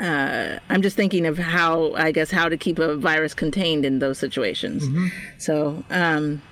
uh, 0.02 0.58
I'm 0.68 0.82
just 0.82 0.96
thinking 0.96 1.26
of 1.26 1.38
how 1.38 1.94
I 1.94 2.10
guess 2.10 2.30
how 2.30 2.48
to 2.48 2.56
keep 2.56 2.78
a 2.78 2.96
virus 2.96 3.34
contained 3.34 3.86
in 3.86 4.00
those 4.00 4.18
situations. 4.18 4.86
Mm-hmm. 4.86 5.06
So, 5.38 5.84
um, 5.90 6.42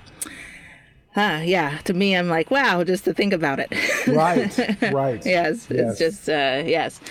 uh, 1.17 1.41
yeah, 1.43 1.77
to 1.79 1.93
me, 1.93 2.15
I'm 2.15 2.29
like, 2.29 2.49
wow, 2.49 2.83
just 2.85 3.03
to 3.05 3.13
think 3.13 3.33
about 3.33 3.59
it. 3.59 3.69
right, 4.07 4.57
right. 4.93 5.25
yes, 5.25 5.67
yes, 5.69 5.69
it's 5.69 5.99
just 5.99 6.29
uh, 6.29 6.63
yes. 6.65 7.01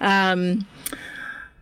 Um, 0.00 0.66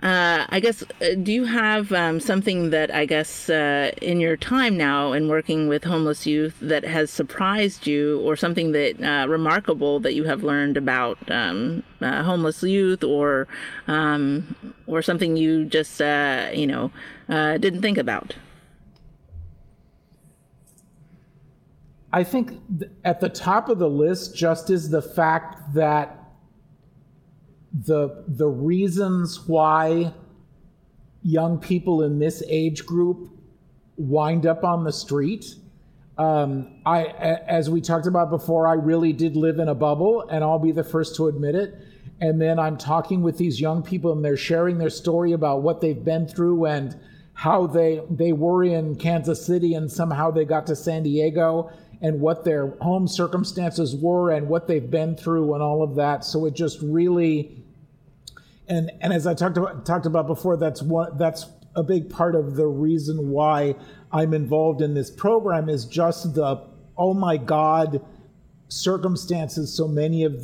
uh, 0.04 0.44
I 0.50 0.60
guess, 0.60 0.82
uh, 0.82 1.14
do 1.22 1.32
you 1.32 1.46
have 1.46 1.90
um, 1.90 2.20
something 2.20 2.68
that 2.68 2.94
I 2.94 3.06
guess 3.06 3.48
uh, 3.48 3.90
in 4.02 4.20
your 4.20 4.36
time 4.36 4.76
now 4.76 5.12
in 5.12 5.28
working 5.28 5.66
with 5.66 5.84
homeless 5.84 6.26
youth 6.26 6.54
that 6.60 6.84
has 6.84 7.10
surprised 7.10 7.86
you, 7.86 8.20
or 8.20 8.36
something 8.36 8.72
that 8.72 9.02
uh, 9.02 9.26
remarkable 9.26 10.00
that 10.00 10.12
you 10.12 10.24
have 10.24 10.42
learned 10.42 10.76
about 10.76 11.18
um, 11.30 11.82
uh, 12.02 12.22
homeless 12.22 12.62
youth, 12.62 13.02
or 13.02 13.48
um, 13.88 14.54
or 14.86 15.00
something 15.00 15.38
you 15.38 15.64
just 15.64 16.02
uh, 16.02 16.50
you 16.52 16.66
know 16.66 16.90
didn't 17.28 17.80
think 17.80 17.96
about? 17.96 18.34
I 22.12 22.24
think 22.24 22.60
at 23.04 23.20
the 23.20 23.30
top 23.30 23.70
of 23.70 23.78
the 23.78 23.88
list 23.88 24.36
just 24.36 24.68
is 24.68 24.90
the 24.90 25.02
fact 25.02 25.72
that 25.72 26.23
the 27.82 28.24
the 28.28 28.46
reasons 28.46 29.46
why 29.48 30.12
young 31.22 31.58
people 31.58 32.02
in 32.02 32.18
this 32.18 32.42
age 32.46 32.86
group 32.86 33.30
wind 33.96 34.46
up 34.46 34.62
on 34.62 34.84
the 34.84 34.92
street. 34.92 35.56
Um, 36.16 36.80
I, 36.86 37.06
as 37.06 37.68
we 37.68 37.80
talked 37.80 38.06
about 38.06 38.30
before, 38.30 38.68
I 38.68 38.74
really 38.74 39.12
did 39.12 39.36
live 39.36 39.58
in 39.58 39.68
a 39.68 39.74
bubble, 39.74 40.28
and 40.28 40.44
I'll 40.44 40.60
be 40.60 40.70
the 40.70 40.84
first 40.84 41.16
to 41.16 41.26
admit 41.26 41.56
it. 41.56 41.74
And 42.20 42.40
then 42.40 42.60
I'm 42.60 42.76
talking 42.76 43.22
with 43.22 43.36
these 43.36 43.60
young 43.60 43.82
people, 43.82 44.12
and 44.12 44.24
they're 44.24 44.36
sharing 44.36 44.78
their 44.78 44.90
story 44.90 45.32
about 45.32 45.62
what 45.62 45.80
they've 45.80 46.04
been 46.04 46.28
through 46.28 46.66
and 46.66 46.96
how 47.32 47.66
they 47.66 48.00
they 48.10 48.30
were 48.30 48.62
in 48.62 48.94
Kansas 48.94 49.44
City, 49.44 49.74
and 49.74 49.90
somehow 49.90 50.30
they 50.30 50.44
got 50.44 50.68
to 50.68 50.76
San 50.76 51.02
Diego, 51.02 51.72
and 52.00 52.20
what 52.20 52.44
their 52.44 52.68
home 52.80 53.08
circumstances 53.08 53.96
were, 53.96 54.30
and 54.30 54.46
what 54.46 54.68
they've 54.68 54.90
been 54.90 55.16
through, 55.16 55.54
and 55.54 55.62
all 55.62 55.82
of 55.82 55.96
that. 55.96 56.24
So 56.24 56.46
it 56.46 56.54
just 56.54 56.80
really 56.80 57.63
and 58.68 58.90
and 59.00 59.12
as 59.12 59.26
I 59.26 59.34
talked 59.34 59.56
about 59.56 59.84
talked 59.84 60.06
about 60.06 60.26
before, 60.26 60.56
that's 60.56 60.82
that's 61.16 61.46
a 61.76 61.82
big 61.82 62.08
part 62.08 62.34
of 62.34 62.56
the 62.56 62.66
reason 62.66 63.30
why 63.30 63.74
I'm 64.12 64.32
involved 64.32 64.80
in 64.80 64.94
this 64.94 65.10
program 65.10 65.68
is 65.68 65.84
just 65.84 66.34
the 66.34 66.64
oh 66.96 67.14
my 67.14 67.36
god 67.36 68.04
circumstances 68.68 69.72
so 69.72 69.86
many 69.86 70.24
of 70.24 70.42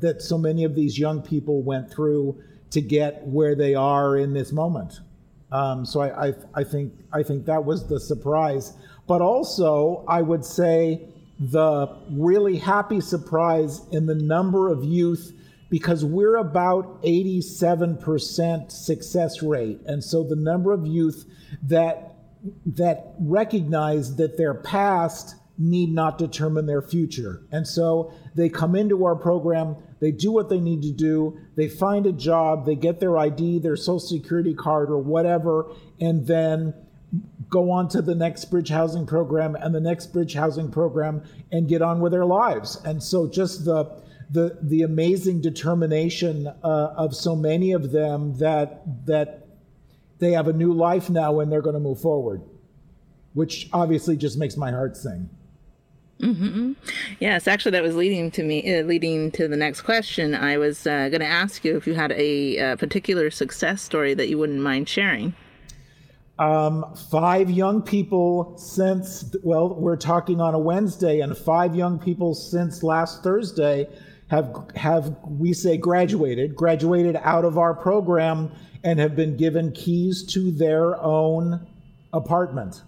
that 0.00 0.20
so 0.20 0.36
many 0.36 0.64
of 0.64 0.74
these 0.74 0.98
young 0.98 1.22
people 1.22 1.62
went 1.62 1.90
through 1.90 2.40
to 2.70 2.80
get 2.80 3.26
where 3.26 3.54
they 3.54 3.74
are 3.74 4.16
in 4.16 4.32
this 4.32 4.52
moment. 4.52 5.00
Um, 5.50 5.84
so 5.84 6.00
I, 6.00 6.28
I 6.28 6.34
I 6.54 6.64
think 6.64 6.92
I 7.12 7.22
think 7.22 7.46
that 7.46 7.64
was 7.64 7.86
the 7.86 8.00
surprise, 8.00 8.74
but 9.06 9.20
also 9.20 10.04
I 10.08 10.22
would 10.22 10.44
say 10.44 11.08
the 11.38 11.88
really 12.10 12.56
happy 12.56 13.00
surprise 13.00 13.80
in 13.90 14.06
the 14.06 14.14
number 14.14 14.68
of 14.68 14.84
youth 14.84 15.32
because 15.72 16.04
we're 16.04 16.36
about 16.36 17.02
87% 17.02 18.70
success 18.70 19.42
rate. 19.42 19.80
And 19.86 20.04
so 20.04 20.22
the 20.22 20.36
number 20.36 20.70
of 20.70 20.86
youth 20.86 21.24
that 21.62 22.10
that 22.66 23.14
recognize 23.18 24.16
that 24.16 24.36
their 24.36 24.52
past 24.52 25.36
need 25.56 25.90
not 25.90 26.18
determine 26.18 26.66
their 26.66 26.82
future. 26.82 27.40
And 27.50 27.66
so 27.66 28.12
they 28.34 28.50
come 28.50 28.76
into 28.76 29.06
our 29.06 29.16
program, 29.16 29.76
they 29.98 30.10
do 30.10 30.30
what 30.30 30.50
they 30.50 30.60
need 30.60 30.82
to 30.82 30.92
do, 30.92 31.38
they 31.56 31.68
find 31.68 32.04
a 32.04 32.12
job, 32.12 32.66
they 32.66 32.74
get 32.74 33.00
their 33.00 33.16
ID, 33.16 33.60
their 33.60 33.76
social 33.76 34.00
security 34.00 34.52
card 34.52 34.90
or 34.90 34.98
whatever, 34.98 35.72
and 35.98 36.26
then 36.26 36.74
go 37.48 37.70
on 37.70 37.88
to 37.88 38.02
the 38.02 38.14
next 38.14 38.44
bridge 38.46 38.68
housing 38.68 39.06
program 39.06 39.54
and 39.54 39.74
the 39.74 39.80
next 39.80 40.12
bridge 40.12 40.34
housing 40.34 40.70
program 40.70 41.22
and 41.50 41.66
get 41.66 41.80
on 41.80 42.00
with 42.00 42.12
their 42.12 42.26
lives. 42.26 42.78
And 42.84 43.02
so 43.02 43.26
just 43.26 43.64
the 43.64 44.02
the 44.32 44.58
the 44.62 44.82
amazing 44.82 45.40
determination 45.40 46.46
uh, 46.46 46.94
of 46.96 47.14
so 47.14 47.36
many 47.36 47.72
of 47.72 47.92
them 47.92 48.36
that 48.38 48.82
that 49.06 49.46
they 50.18 50.32
have 50.32 50.48
a 50.48 50.52
new 50.52 50.72
life 50.72 51.10
now 51.10 51.40
and 51.40 51.52
they're 51.52 51.62
going 51.62 51.74
to 51.74 51.80
move 51.80 52.00
forward, 52.00 52.42
which 53.34 53.68
obviously 53.72 54.16
just 54.16 54.38
makes 54.38 54.56
my 54.56 54.70
heart 54.70 54.96
sing. 54.96 55.28
Mm-hmm. 56.20 56.72
Yes, 57.18 57.48
actually, 57.48 57.72
that 57.72 57.82
was 57.82 57.96
leading 57.96 58.30
to 58.30 58.44
me, 58.44 58.78
uh, 58.78 58.84
leading 58.84 59.32
to 59.32 59.48
the 59.48 59.56
next 59.56 59.80
question. 59.80 60.36
I 60.36 60.56
was 60.56 60.86
uh, 60.86 61.08
going 61.08 61.20
to 61.20 61.26
ask 61.26 61.64
you 61.64 61.76
if 61.76 61.86
you 61.86 61.94
had 61.94 62.12
a, 62.12 62.56
a, 62.58 62.76
particular 62.76 63.28
success 63.30 63.82
story 63.82 64.14
that 64.14 64.28
you 64.28 64.38
wouldn't 64.38 64.60
mind 64.60 64.88
sharing. 64.88 65.34
Um, 66.38 66.94
five 67.10 67.50
young 67.50 67.82
people 67.82 68.56
since, 68.56 69.34
well, 69.42 69.74
we're 69.74 69.96
talking 69.96 70.40
on 70.40 70.54
a 70.54 70.58
Wednesday, 70.60 71.18
and 71.20 71.36
five 71.36 71.74
young 71.74 71.98
people 71.98 72.34
since 72.34 72.84
last 72.84 73.24
Thursday 73.24 73.88
have 74.32 74.70
have 74.74 75.14
we 75.28 75.52
say 75.52 75.76
graduated, 75.76 76.56
graduated 76.56 77.16
out 77.16 77.44
of 77.44 77.58
our 77.58 77.74
program 77.74 78.50
and 78.82 78.98
have 78.98 79.14
been 79.14 79.36
given 79.36 79.70
keys 79.72 80.24
to 80.24 80.50
their 80.50 80.98
own 81.02 81.66
apartment. 82.14 82.80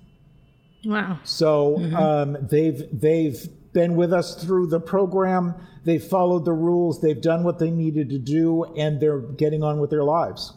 Wow. 0.87 1.19
So 1.23 1.77
mm-hmm. 1.79 1.97
um, 1.97 2.49
they've 2.51 2.83
they've 2.99 3.47
been 3.75 3.95
with 3.95 4.11
us 4.15 4.43
through 4.43 4.69
the 4.69 4.81
program. 4.81 5.55
They've 5.85 6.03
followed 6.03 6.47
the 6.47 6.55
rules. 6.55 7.03
They've 7.03 7.21
done 7.21 7.45
what 7.45 7.59
they 7.59 7.71
needed 7.71 8.09
to 8.09 8.19
do, 8.19 8.65
and 8.79 8.99
they're 8.99 9.21
getting 9.21 9.63
on 9.63 9.81
with 9.81 9.91
their 9.91 10.05
lives. 10.05 10.55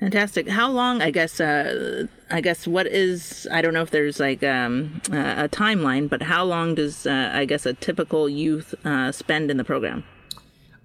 Fantastic. 0.00 0.48
How 0.48 0.70
long? 0.70 1.02
I 1.02 1.10
guess. 1.10 1.40
Uh, 1.40 2.06
I 2.30 2.40
guess 2.40 2.66
what 2.66 2.86
is? 2.86 3.48
I 3.50 3.62
don't 3.62 3.74
know 3.74 3.82
if 3.82 3.90
there's 3.90 4.20
like 4.20 4.44
um, 4.44 5.00
a 5.08 5.48
timeline, 5.48 6.08
but 6.08 6.22
how 6.22 6.44
long 6.44 6.74
does 6.76 7.06
uh, 7.06 7.30
I 7.32 7.46
guess 7.46 7.66
a 7.66 7.74
typical 7.74 8.28
youth 8.28 8.74
uh, 8.84 9.10
spend 9.10 9.50
in 9.50 9.56
the 9.56 9.64
program? 9.64 10.04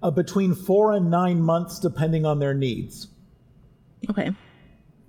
Uh, 0.02 0.10
between 0.10 0.54
four 0.54 0.92
and 0.92 1.10
nine 1.10 1.40
months, 1.40 1.78
depending 1.78 2.26
on 2.26 2.38
their 2.40 2.54
needs. 2.54 3.06
Okay. 4.10 4.32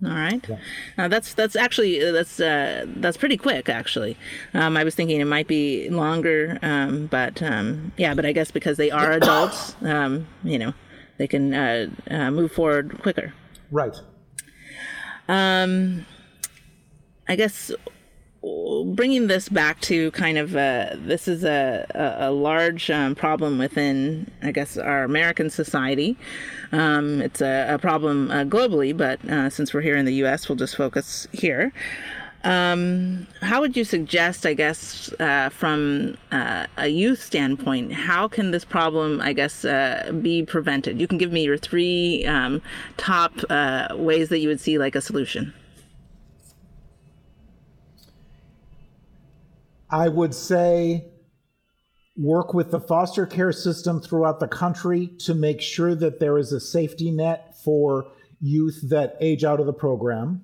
All 0.03 0.11
right. 0.11 0.45
Yeah. 0.47 0.57
Now 0.97 1.07
that's 1.07 1.33
that's 1.33 1.55
actually 1.55 2.05
uh, 2.05 2.11
that's 2.11 2.39
uh, 2.39 2.85
that's 2.87 3.17
pretty 3.17 3.37
quick 3.37 3.69
actually. 3.69 4.17
Um, 4.53 4.77
I 4.77 4.83
was 4.83 4.93
thinking 4.93 5.19
it 5.19 5.25
might 5.25 5.47
be 5.47 5.89
longer, 5.89 6.59
um, 6.61 7.07
but 7.07 7.41
um, 7.41 7.91
yeah, 7.97 8.13
but 8.13 8.25
I 8.25 8.33
guess 8.33 8.51
because 8.51 8.77
they 8.77 8.91
are 8.91 9.13
adults, 9.13 9.75
um, 9.81 10.27
you 10.43 10.59
know, 10.59 10.73
they 11.17 11.27
can 11.27 11.53
uh, 11.53 11.87
uh, 12.11 12.29
move 12.29 12.51
forward 12.51 13.01
quicker. 13.01 13.33
Right. 13.71 13.95
Um, 15.27 16.05
I 17.27 17.35
guess 17.35 17.71
bringing 18.85 19.27
this 19.27 19.49
back 19.49 19.81
to 19.81 20.11
kind 20.11 20.37
of 20.37 20.55
uh, 20.55 20.91
this 20.97 21.27
is 21.27 21.43
a, 21.43 21.85
a, 21.95 22.29
a 22.29 22.31
large 22.31 22.89
um, 22.91 23.15
problem 23.15 23.57
within, 23.57 24.29
I 24.43 24.51
guess, 24.51 24.77
our 24.77 25.03
American 25.03 25.49
society. 25.49 26.17
Um, 26.71 27.21
it's 27.21 27.41
a, 27.41 27.73
a 27.73 27.79
problem 27.79 28.29
uh, 28.29 28.43
globally, 28.43 28.95
but 28.95 29.23
uh, 29.29 29.49
since 29.49 29.73
we're 29.73 29.81
here 29.81 29.97
in 29.97 30.05
the 30.05 30.13
U.S., 30.15 30.47
we'll 30.47 30.57
just 30.57 30.75
focus 30.75 31.27
here. 31.31 31.73
Um, 32.45 33.25
how 33.41 33.59
would 33.59 33.75
you 33.75 33.83
suggest, 33.83 34.45
I 34.45 34.53
guess, 34.53 35.11
uh, 35.19 35.49
from 35.49 36.15
uh, 36.31 36.67
a 36.77 36.87
youth 36.87 37.21
standpoint, 37.21 37.91
how 37.91 38.27
can 38.27 38.51
this 38.51 38.63
problem, 38.63 39.19
I 39.19 39.33
guess, 39.33 39.65
uh, 39.65 40.11
be 40.21 40.43
prevented? 40.43 41.01
You 41.01 41.07
can 41.07 41.17
give 41.17 41.31
me 41.31 41.43
your 41.43 41.57
three 41.57 42.23
um, 42.27 42.61
top 42.97 43.33
uh, 43.49 43.87
ways 43.95 44.29
that 44.29 44.39
you 44.39 44.47
would 44.47 44.61
see 44.61 44.77
like 44.77 44.93
a 44.93 45.01
solution. 45.01 45.55
I 49.89 50.07
would 50.07 50.35
say 50.35 51.05
work 52.15 52.53
with 52.53 52.69
the 52.69 52.79
foster 52.79 53.25
care 53.25 53.51
system 53.51 53.99
throughout 53.99 54.39
the 54.39 54.47
country 54.47 55.07
to 55.19 55.33
make 55.33 55.61
sure 55.61 55.95
that 55.95 56.19
there 56.19 56.37
is 56.37 56.51
a 56.51 56.59
safety 56.59 57.09
net 57.09 57.55
for 57.63 58.11
youth 58.39 58.81
that 58.89 59.17
age 59.19 59.43
out 59.43 59.59
of 59.59 59.65
the 59.65 59.73
program. 59.73 60.43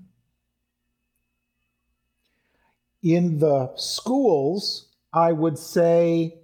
In 3.03 3.39
the 3.39 3.71
schools, 3.75 4.89
I 5.13 5.31
would 5.31 5.57
say 5.57 6.39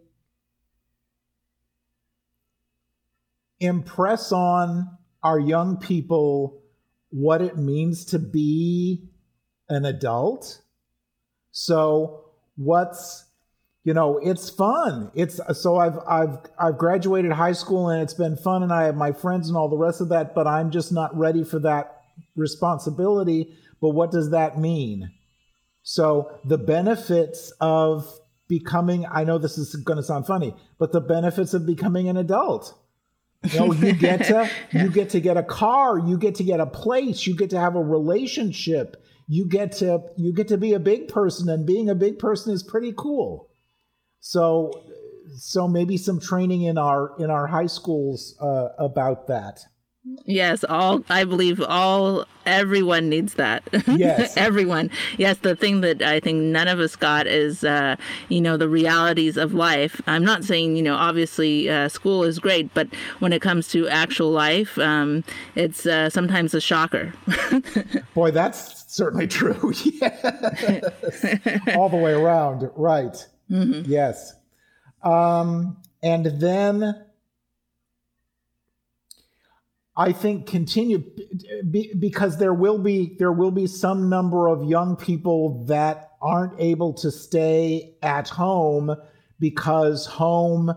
impress 3.60 4.32
on 4.32 4.98
our 5.24 5.40
young 5.40 5.78
people 5.78 6.62
what 7.10 7.42
it 7.42 7.58
means 7.58 8.06
to 8.06 8.20
be 8.20 9.10
an 9.70 9.86
adult. 9.86 10.62
So, 11.52 12.26
what's 12.56 13.26
you 13.84 13.94
know, 13.94 14.18
it's 14.18 14.50
fun. 14.50 15.12
It's 15.16 15.40
so 15.54 15.78
I've 15.78 15.98
I've 16.06 16.38
I've 16.60 16.78
graduated 16.78 17.32
high 17.32 17.54
school 17.54 17.90
and 17.90 18.04
it's 18.04 18.14
been 18.14 18.36
fun 18.36 18.62
and 18.62 18.74
I 18.74 18.84
have 18.84 18.98
my 18.98 19.14
friends 19.14 19.48
and 19.48 19.58
all 19.58 19.70
the 19.70 19.78
rest 19.78 20.02
of 20.02 20.10
that, 20.10 20.36
but 20.36 20.46
I'm 20.46 20.72
just 20.72 20.92
not 20.92 21.18
ready 21.18 21.46
for 21.46 21.58
that 21.60 22.02
responsibility. 22.36 23.56
But 23.80 23.92
what 23.92 24.12
does 24.12 24.32
that 24.32 24.60
mean? 24.60 25.12
So 25.90 26.38
the 26.44 26.58
benefits 26.58 27.54
of 27.62 28.20
becoming 28.50 29.06
I 29.10 29.24
know 29.24 29.38
this 29.38 29.58
is 29.58 29.74
going 29.74 29.96
to 29.96 30.04
sound 30.04 30.28
funny, 30.28 30.54
but 30.78 30.92
the 30.92 31.00
benefits 31.00 31.54
of 31.54 31.66
becoming 31.66 32.10
an 32.10 32.18
adult. 32.18 32.78
You 33.46 33.60
know, 33.60 33.72
you 33.72 33.94
get 33.94 34.26
to 34.26 34.50
you 34.74 34.90
get 34.90 35.12
to 35.12 35.22
get 35.22 35.38
a 35.38 35.44
car, 35.44 35.98
you 35.98 36.18
get 36.18 36.36
to 36.36 36.44
get 36.44 36.60
a 36.60 36.66
place, 36.66 37.26
you 37.26 37.38
get 37.38 37.52
to 37.52 37.60
have 37.60 37.78
a 37.78 37.82
relationship, 37.82 39.02
you 39.30 39.46
get 39.46 39.72
to 39.78 40.04
you 40.18 40.34
get 40.34 40.50
to 40.50 40.58
be 40.58 40.74
a 40.74 40.80
big 40.80 41.08
person 41.08 41.48
and 41.48 41.66
being 41.66 41.90
a 41.90 41.96
big 41.96 42.20
person 42.20 42.54
is 42.54 42.64
pretty 42.64 42.94
cool. 42.98 43.50
So 44.20 44.74
so 45.38 45.70
maybe 45.70 45.96
some 45.96 46.20
training 46.20 46.64
in 46.64 46.78
our 46.78 47.14
in 47.18 47.30
our 47.30 47.48
high 47.48 47.68
schools 47.68 48.36
uh, 48.42 48.74
about 48.78 49.28
that. 49.28 49.62
Yes, 50.26 50.64
all 50.64 51.04
I 51.10 51.24
believe 51.24 51.62
all 51.62 52.26
everyone 52.46 53.10
needs 53.10 53.36
that. 53.36 53.64
Yes. 53.88 54.36
everyone. 54.38 54.90
Yes, 55.18 55.38
the 55.38 55.56
thing 55.56 55.82
that 55.82 56.02
I 56.02 56.20
think 56.20 56.42
none 56.42 56.68
of 56.68 56.80
us 56.80 56.96
got 56.96 57.28
is 57.28 57.64
uh, 57.64 57.96
you 58.30 58.42
know, 58.42 58.58
the 58.58 58.70
realities 58.70 59.38
of 59.38 59.54
life. 59.54 60.02
I'm 60.08 60.26
not 60.26 60.44
saying, 60.44 60.76
you 60.76 60.84
know, 60.84 60.96
obviously 60.96 61.70
uh, 61.70 61.90
school 61.90 62.24
is 62.24 62.40
great, 62.40 62.74
but 62.74 62.88
when 63.20 63.32
it 63.34 63.42
comes 63.42 63.68
to 63.70 63.88
actual 63.88 64.32
life, 64.32 64.78
um, 64.80 65.24
it's 65.56 65.86
uh, 65.86 66.10
sometimes 66.10 66.54
a 66.54 66.62
shocker. 66.62 67.14
Boy, 68.14 68.32
that's 68.32 68.86
certainly 68.94 69.28
true. 69.28 69.74
yes. 69.84 71.66
all 71.76 71.90
the 71.90 71.98
way 71.98 72.14
around. 72.14 72.70
Right. 72.76 73.26
Mm-hmm. 73.50 73.90
Yes. 73.90 74.34
Um, 75.04 75.78
and 76.04 76.26
then 76.26 77.07
I 80.00 80.12
think 80.12 80.46
continue 80.46 81.04
because 82.00 82.38
there 82.38 82.54
will 82.54 82.78
be 82.78 83.16
there 83.18 83.32
will 83.32 83.50
be 83.50 83.66
some 83.66 84.10
number 84.10 84.48
of 84.48 84.64
young 84.64 84.96
people 84.96 85.66
that 85.66 86.12
aren't 86.22 86.54
able 86.60 86.94
to 86.94 87.10
stay 87.12 87.96
at 88.04 88.30
home 88.30 88.96
because 89.40 90.06
home 90.06 90.72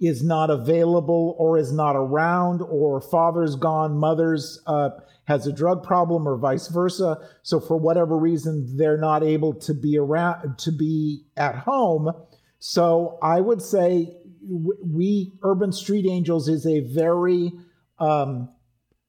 is 0.00 0.24
not 0.24 0.50
available 0.50 1.36
or 1.38 1.56
is 1.56 1.72
not 1.72 1.94
around 1.94 2.62
or 2.62 3.00
father's 3.00 3.54
gone 3.54 3.96
mother's 3.96 4.60
uh, 4.66 4.90
has 5.26 5.46
a 5.46 5.52
drug 5.52 5.84
problem 5.84 6.26
or 6.26 6.36
vice 6.36 6.66
versa. 6.66 7.16
So 7.44 7.60
for 7.60 7.76
whatever 7.76 8.18
reason 8.18 8.76
they're 8.76 8.98
not 8.98 9.22
able 9.22 9.54
to 9.54 9.72
be 9.72 9.96
around 9.96 10.58
to 10.58 10.72
be 10.72 11.22
at 11.36 11.54
home. 11.54 12.10
So 12.58 13.20
i 13.22 13.40
would 13.40 13.62
say 13.62 14.16
we 14.42 15.32
urban 15.44 15.72
street 15.72 16.06
angels 16.10 16.48
is 16.48 16.66
a 16.66 16.80
very 16.80 17.52
um, 18.00 18.48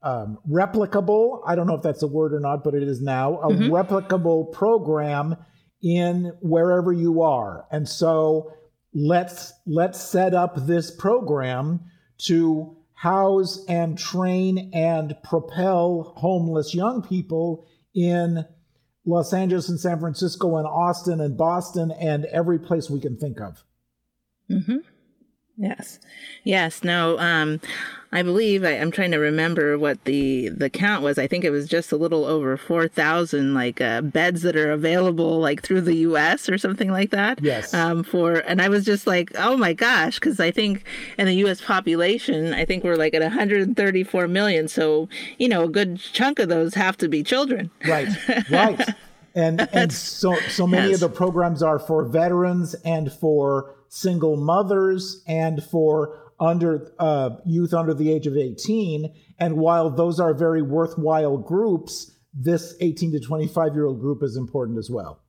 um, 0.05 0.37
replicable. 0.49 1.41
I 1.45 1.55
don't 1.55 1.67
know 1.67 1.75
if 1.75 1.81
that's 1.81 2.03
a 2.03 2.07
word 2.07 2.33
or 2.33 2.39
not, 2.39 2.63
but 2.63 2.75
it 2.75 2.83
is 2.83 3.01
now 3.01 3.39
a 3.39 3.49
mm-hmm. 3.49 3.73
replicable 3.73 4.53
program 4.53 5.35
in 5.81 6.31
wherever 6.41 6.93
you 6.93 7.23
are. 7.23 7.65
And 7.71 7.89
so 7.89 8.53
let's 8.93 9.51
let's 9.65 9.99
set 9.99 10.33
up 10.33 10.67
this 10.67 10.91
program 10.91 11.81
to 12.19 12.77
house 12.93 13.65
and 13.67 13.97
train 13.97 14.71
and 14.73 15.15
propel 15.23 16.13
homeless 16.15 16.73
young 16.73 17.01
people 17.01 17.65
in 17.93 18.45
Los 19.05 19.33
Angeles 19.33 19.69
and 19.69 19.79
San 19.79 19.99
Francisco 19.99 20.57
and 20.57 20.67
Austin 20.67 21.19
and 21.19 21.35
Boston 21.35 21.91
and 21.99 22.25
every 22.25 22.59
place 22.59 22.89
we 22.89 22.99
can 22.99 23.17
think 23.17 23.41
of. 23.41 23.63
Mm-hmm. 24.49 24.77
Yes. 25.57 25.99
Yes. 26.43 26.83
No, 26.83 27.17
um, 27.19 27.61
I 28.15 28.23
believe 28.23 28.63
I, 28.63 28.71
am 28.71 28.91
trying 28.91 29.11
to 29.11 29.17
remember 29.17 29.77
what 29.77 30.01
the, 30.05 30.47
the 30.47 30.69
count 30.69 31.03
was. 31.03 31.17
I 31.17 31.27
think 31.27 31.43
it 31.43 31.49
was 31.49 31.67
just 31.67 31.91
a 31.91 31.97
little 31.97 32.23
over 32.23 32.55
4,000 32.55 33.53
like 33.53 33.81
uh, 33.81 33.99
beds 34.03 34.41
that 34.43 34.55
are 34.55 34.71
available 34.71 35.41
like 35.41 35.61
through 35.61 35.81
the 35.81 35.95
US 35.95 36.47
or 36.47 36.57
something 36.57 36.89
like 36.89 37.11
that. 37.11 37.41
Yes. 37.43 37.73
Um, 37.73 38.05
for, 38.05 38.35
and 38.35 38.61
I 38.61 38.69
was 38.69 38.85
just 38.85 39.05
like, 39.05 39.31
oh 39.35 39.57
my 39.57 39.73
gosh, 39.73 40.17
because 40.17 40.39
I 40.39 40.49
think 40.49 40.85
in 41.17 41.25
the 41.25 41.33
US 41.45 41.59
population, 41.59 42.53
I 42.53 42.63
think 42.63 42.85
we're 42.85 42.95
like 42.95 43.13
at 43.13 43.21
134 43.21 44.29
million. 44.29 44.69
So, 44.69 45.09
you 45.37 45.49
know, 45.49 45.65
a 45.65 45.69
good 45.69 45.99
chunk 45.99 46.39
of 46.39 46.47
those 46.47 46.73
have 46.75 46.95
to 46.99 47.09
be 47.09 47.21
children. 47.21 47.69
Right. 47.85 48.07
Right. 48.49 48.79
and 49.33 49.67
and 49.73 49.91
so 49.91 50.35
so 50.49 50.65
many 50.65 50.91
yes. 50.91 51.01
of 51.01 51.11
the 51.11 51.15
programs 51.15 51.61
are 51.61 51.79
for 51.79 52.05
veterans 52.05 52.73
and 52.85 53.11
for 53.11 53.75
single 53.89 54.37
mothers 54.37 55.23
and 55.27 55.63
for 55.63 56.24
under 56.39 56.91
uh, 56.99 57.31
youth 57.45 57.73
under 57.73 57.93
the 57.93 58.11
age 58.11 58.27
of 58.27 58.35
18 58.35 59.13
and 59.39 59.57
while 59.57 59.89
those 59.89 60.19
are 60.19 60.33
very 60.33 60.61
worthwhile 60.61 61.37
groups 61.37 62.11
this 62.33 62.75
18 62.81 63.13
to 63.13 63.19
25 63.19 63.73
year 63.73 63.85
old 63.85 63.99
group 63.99 64.21
is 64.21 64.35
important 64.35 64.77
as 64.77 64.89
well 64.89 65.21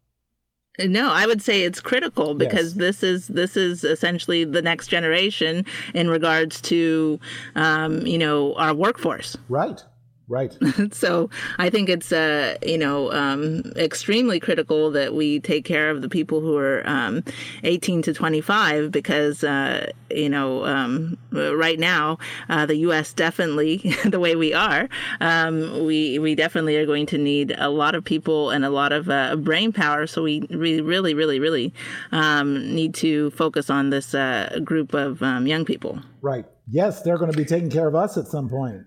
no, 0.78 1.10
I 1.10 1.26
would 1.26 1.40
say 1.40 1.62
it's 1.62 1.80
critical 1.80 2.34
because 2.34 2.74
yes. 2.76 3.00
this 3.00 3.02
is 3.02 3.28
this 3.28 3.56
is 3.56 3.82
essentially 3.84 4.44
the 4.44 4.60
next 4.60 4.88
generation 4.88 5.64
in 5.94 6.10
regards 6.10 6.60
to, 6.62 7.18
um, 7.54 8.06
you 8.06 8.18
know, 8.18 8.54
our 8.56 8.74
workforce. 8.74 9.36
Right. 9.48 9.82
Right. 10.28 10.56
so 10.92 11.30
I 11.58 11.70
think 11.70 11.88
it's 11.88 12.10
uh, 12.10 12.56
you 12.66 12.78
know 12.78 13.12
um, 13.12 13.62
extremely 13.76 14.40
critical 14.40 14.90
that 14.90 15.14
we 15.14 15.38
take 15.38 15.64
care 15.64 15.88
of 15.88 16.02
the 16.02 16.08
people 16.08 16.40
who 16.40 16.56
are 16.56 16.82
um, 16.84 17.22
18 17.62 18.02
to 18.02 18.12
25 18.12 18.90
because 18.90 19.44
uh, 19.44 19.92
you 20.10 20.28
know 20.28 20.64
um, 20.64 21.16
right 21.30 21.78
now 21.78 22.18
uh, 22.48 22.66
the 22.66 22.76
U.S. 22.78 23.12
definitely 23.12 23.94
the 24.04 24.18
way 24.18 24.34
we 24.34 24.52
are 24.52 24.88
um, 25.20 25.84
we 25.84 26.18
we 26.18 26.34
definitely 26.34 26.76
are 26.76 26.86
going 26.86 27.06
to 27.06 27.18
need 27.18 27.54
a 27.56 27.70
lot 27.70 27.94
of 27.94 28.02
people 28.02 28.50
and 28.50 28.64
a 28.64 28.70
lot 28.70 28.90
of 28.92 29.08
uh, 29.08 29.36
brain 29.36 29.72
power. 29.72 30.08
So 30.08 30.24
we 30.24 30.40
really 30.50 30.82
really 30.82 31.14
really 31.14 31.38
really 31.38 31.72
um, 32.10 32.74
need 32.74 32.94
to 32.96 33.30
focus 33.30 33.70
on 33.70 33.90
this 33.90 34.12
uh, 34.12 34.58
group 34.64 34.92
of 34.92 35.22
um, 35.22 35.46
young 35.46 35.64
people. 35.64 36.00
Right. 36.20 36.46
Yes, 36.68 37.02
they're 37.02 37.18
going 37.18 37.30
to 37.30 37.36
be 37.36 37.44
taking 37.44 37.70
care 37.70 37.86
of 37.86 37.94
us 37.94 38.16
at 38.16 38.26
some 38.26 38.48
point 38.48 38.82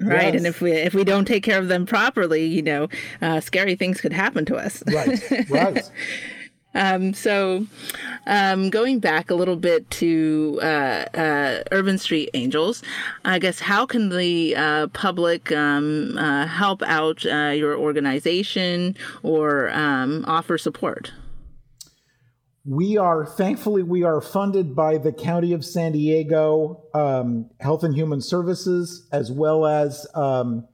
right 0.00 0.34
yes. 0.34 0.36
and 0.36 0.46
if 0.46 0.60
we 0.60 0.72
if 0.72 0.94
we 0.94 1.04
don't 1.04 1.24
take 1.24 1.42
care 1.42 1.58
of 1.58 1.68
them 1.68 1.86
properly 1.86 2.44
you 2.44 2.62
know 2.62 2.88
uh, 3.22 3.40
scary 3.40 3.74
things 3.74 4.00
could 4.00 4.12
happen 4.12 4.44
to 4.44 4.56
us. 4.56 4.82
Right 4.86 5.50
right. 5.50 5.90
Um, 6.76 7.14
so 7.14 7.66
um, 8.26 8.68
going 8.68 8.98
back 8.98 9.30
a 9.30 9.34
little 9.34 9.56
bit 9.56 9.88
to 9.92 10.60
uh, 10.62 11.06
uh, 11.14 11.62
urban 11.72 11.96
street 11.96 12.28
angels 12.34 12.82
i 13.24 13.38
guess 13.38 13.60
how 13.60 13.86
can 13.86 14.10
the 14.10 14.54
uh, 14.54 14.86
public 14.88 15.50
um, 15.52 16.18
uh, 16.18 16.46
help 16.46 16.82
out 16.82 17.24
uh, 17.24 17.48
your 17.56 17.78
organization 17.78 18.94
or 19.22 19.70
um, 19.70 20.22
offer 20.28 20.58
support 20.58 21.12
we 22.68 22.96
are 22.96 23.24
thankfully 23.24 23.82
we 23.82 24.02
are 24.02 24.20
funded 24.20 24.74
by 24.74 24.98
the 24.98 25.12
county 25.12 25.52
of 25.52 25.64
san 25.64 25.92
diego 25.92 26.82
um, 26.94 27.48
health 27.60 27.84
and 27.84 27.94
human 27.94 28.20
services 28.20 29.06
as 29.12 29.30
well 29.30 29.64
as 29.64 30.06
um, 30.14 30.66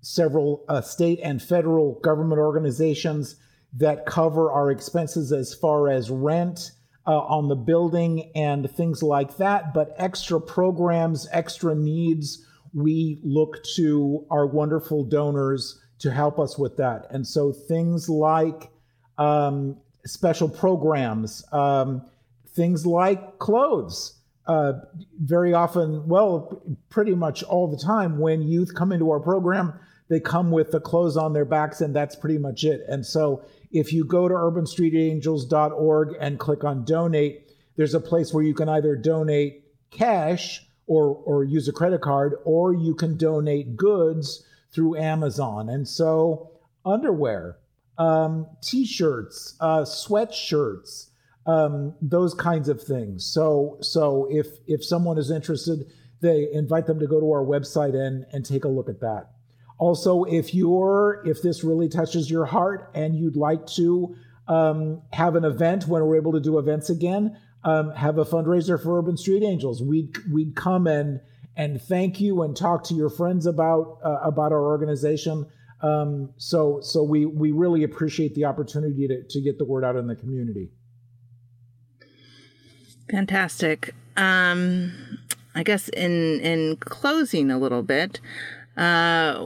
several 0.00 0.64
uh, 0.68 0.80
state 0.80 1.18
and 1.22 1.42
federal 1.42 1.98
government 2.00 2.38
organizations 2.38 3.36
that 3.72 4.06
cover 4.06 4.52
our 4.52 4.70
expenses 4.70 5.32
as 5.32 5.52
far 5.54 5.88
as 5.88 6.10
rent 6.10 6.70
uh, 7.06 7.18
on 7.18 7.48
the 7.48 7.56
building 7.56 8.30
and 8.34 8.70
things 8.70 9.02
like 9.02 9.36
that. 9.36 9.74
But 9.74 9.94
extra 9.98 10.40
programs 10.40 11.28
extra 11.32 11.74
needs 11.74 12.44
we 12.72 13.20
look 13.24 13.62
to 13.76 14.26
our 14.30 14.46
wonderful 14.46 15.04
donors 15.04 15.80
to 15.98 16.10
help 16.12 16.38
us 16.38 16.58
with 16.58 16.76
that. 16.76 17.06
And 17.10 17.26
so 17.26 17.52
things 17.52 18.08
like 18.08 18.70
um, 19.18 19.78
special 20.06 20.48
programs, 20.48 21.44
um, 21.52 22.02
things 22.48 22.86
like 22.86 23.38
clothes. 23.38 24.14
Uh, 24.46 24.74
very 25.20 25.52
often, 25.52 26.06
well, 26.06 26.62
pretty 26.88 27.14
much 27.14 27.42
all 27.42 27.68
the 27.68 27.82
time, 27.82 28.18
when 28.18 28.42
youth 28.42 28.74
come 28.74 28.92
into 28.92 29.10
our 29.10 29.18
program, 29.18 29.74
they 30.08 30.20
come 30.20 30.52
with 30.52 30.70
the 30.70 30.78
clothes 30.78 31.16
on 31.16 31.32
their 31.32 31.44
backs, 31.44 31.80
and 31.80 31.94
that's 31.94 32.14
pretty 32.14 32.38
much 32.38 32.62
it. 32.62 32.82
And 32.88 33.04
so 33.04 33.44
if 33.72 33.92
you 33.92 34.04
go 34.04 34.28
to 34.28 34.34
urbanstreetangels.org 34.34 36.16
and 36.20 36.38
click 36.38 36.62
on 36.62 36.84
donate, 36.84 37.50
there's 37.76 37.94
a 37.94 38.00
place 38.00 38.32
where 38.32 38.44
you 38.44 38.54
can 38.54 38.68
either 38.68 38.94
donate 38.94 39.64
cash 39.90 40.64
or, 40.86 41.20
or 41.24 41.42
use 41.42 41.66
a 41.66 41.72
credit 41.72 42.00
card, 42.00 42.36
or 42.44 42.72
you 42.72 42.94
can 42.94 43.16
donate 43.16 43.76
goods 43.76 44.46
through 44.70 44.96
Amazon. 44.96 45.68
And 45.68 45.88
so, 45.88 46.52
underwear, 46.84 47.58
um, 47.98 48.46
t 48.62 48.86
shirts, 48.86 49.56
uh, 49.60 49.82
sweatshirts, 49.82 51.10
um, 51.46 51.94
those 52.02 52.34
kinds 52.34 52.68
of 52.68 52.82
things. 52.82 53.24
So, 53.24 53.78
so 53.80 54.26
if, 54.30 54.46
if 54.66 54.84
someone 54.84 55.18
is 55.18 55.30
interested, 55.30 55.86
they 56.20 56.48
invite 56.52 56.86
them 56.86 56.98
to 56.98 57.06
go 57.06 57.20
to 57.20 57.26
our 57.32 57.44
website 57.44 57.94
and, 57.94 58.26
and 58.32 58.44
take 58.44 58.64
a 58.64 58.68
look 58.68 58.88
at 58.88 59.00
that. 59.00 59.30
Also, 59.78 60.24
if 60.24 60.54
you're 60.54 61.22
if 61.26 61.42
this 61.42 61.62
really 61.62 61.88
touches 61.88 62.30
your 62.30 62.46
heart 62.46 62.90
and 62.94 63.14
you'd 63.14 63.36
like 63.36 63.66
to 63.66 64.16
um, 64.48 65.02
have 65.12 65.36
an 65.36 65.44
event 65.44 65.86
when 65.86 66.02
we're 66.02 66.16
able 66.16 66.32
to 66.32 66.40
do 66.40 66.58
events 66.58 66.88
again, 66.88 67.36
um, 67.64 67.90
have 67.92 68.16
a 68.16 68.24
fundraiser 68.24 68.82
for 68.82 68.98
Urban 68.98 69.16
Street 69.16 69.42
Angels. 69.42 69.82
We'd 69.82 70.16
we'd 70.32 70.56
come 70.56 70.86
and 70.86 71.20
and 71.56 71.80
thank 71.80 72.20
you 72.20 72.42
and 72.42 72.56
talk 72.56 72.84
to 72.84 72.94
your 72.94 73.10
friends 73.10 73.44
about 73.44 73.98
uh, 74.02 74.18
about 74.22 74.52
our 74.52 74.64
organization. 74.64 75.46
Um, 75.82 76.30
so 76.36 76.80
so 76.80 77.02
we 77.02 77.26
we 77.26 77.52
really 77.52 77.82
appreciate 77.84 78.34
the 78.34 78.44
opportunity 78.46 79.06
to 79.08 79.22
to 79.22 79.40
get 79.40 79.58
the 79.58 79.64
word 79.64 79.84
out 79.84 79.96
in 79.96 80.06
the 80.06 80.16
community. 80.16 80.70
Fantastic. 83.10 83.94
Um, 84.16 85.18
I 85.54 85.62
guess 85.62 85.88
in 85.90 86.40
in 86.40 86.76
closing 86.76 87.50
a 87.50 87.58
little 87.58 87.82
bit, 87.82 88.20
uh, 88.76 89.44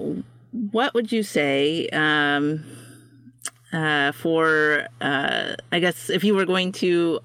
what 0.52 0.94
would 0.94 1.12
you 1.12 1.22
say 1.22 1.88
um, 1.88 2.64
uh, 3.72 4.12
for, 4.12 4.88
uh, 5.00 5.54
I 5.72 5.80
guess, 5.80 6.10
if 6.10 6.24
you 6.24 6.34
were 6.34 6.44
going 6.44 6.72
to 6.72 7.20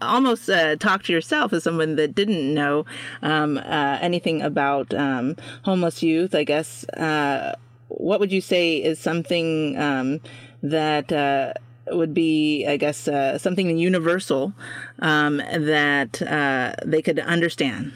almost 0.00 0.48
uh, 0.48 0.76
talk 0.76 1.02
to 1.04 1.12
yourself 1.12 1.52
as 1.52 1.64
someone 1.64 1.96
that 1.96 2.14
didn't 2.14 2.54
know 2.54 2.84
um, 3.22 3.58
uh, 3.58 3.98
anything 4.00 4.42
about 4.42 4.92
um, 4.94 5.36
homeless 5.64 6.02
youth, 6.02 6.34
I 6.34 6.44
guess, 6.44 6.84
uh, 6.90 7.54
what 7.98 8.20
would 8.20 8.32
you 8.32 8.40
say 8.40 8.76
is 8.76 8.98
something 8.98 9.78
um, 9.78 10.20
that 10.62 11.12
uh, 11.12 11.52
would 11.88 12.14
be, 12.14 12.66
I 12.66 12.76
guess, 12.76 13.08
uh, 13.08 13.38
something 13.38 13.76
universal 13.76 14.52
um, 15.00 15.38
that 15.38 16.22
uh, 16.22 16.74
they 16.84 17.02
could 17.02 17.18
understand? 17.18 17.92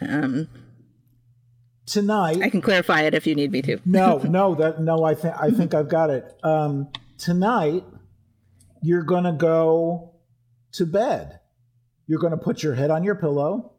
Um, 0.00 0.48
tonight. 1.86 2.40
I 2.42 2.50
can 2.50 2.60
clarify 2.60 3.02
it 3.02 3.14
if 3.14 3.26
you 3.26 3.34
need 3.34 3.52
me 3.52 3.62
to. 3.62 3.78
no, 3.84 4.18
no, 4.24 4.54
that 4.54 4.80
no. 4.80 5.04
I 5.04 5.14
think 5.14 5.34
I 5.38 5.50
think 5.50 5.74
I've 5.74 5.88
got 5.88 6.10
it. 6.10 6.24
Um, 6.42 6.88
tonight, 7.18 7.84
you're 8.82 9.02
gonna 9.02 9.32
go 9.32 10.14
to 10.72 10.86
bed. 10.86 11.40
You're 12.06 12.20
gonna 12.20 12.38
put 12.38 12.62
your 12.62 12.74
head 12.74 12.90
on 12.90 13.04
your 13.04 13.14
pillow, 13.14 13.72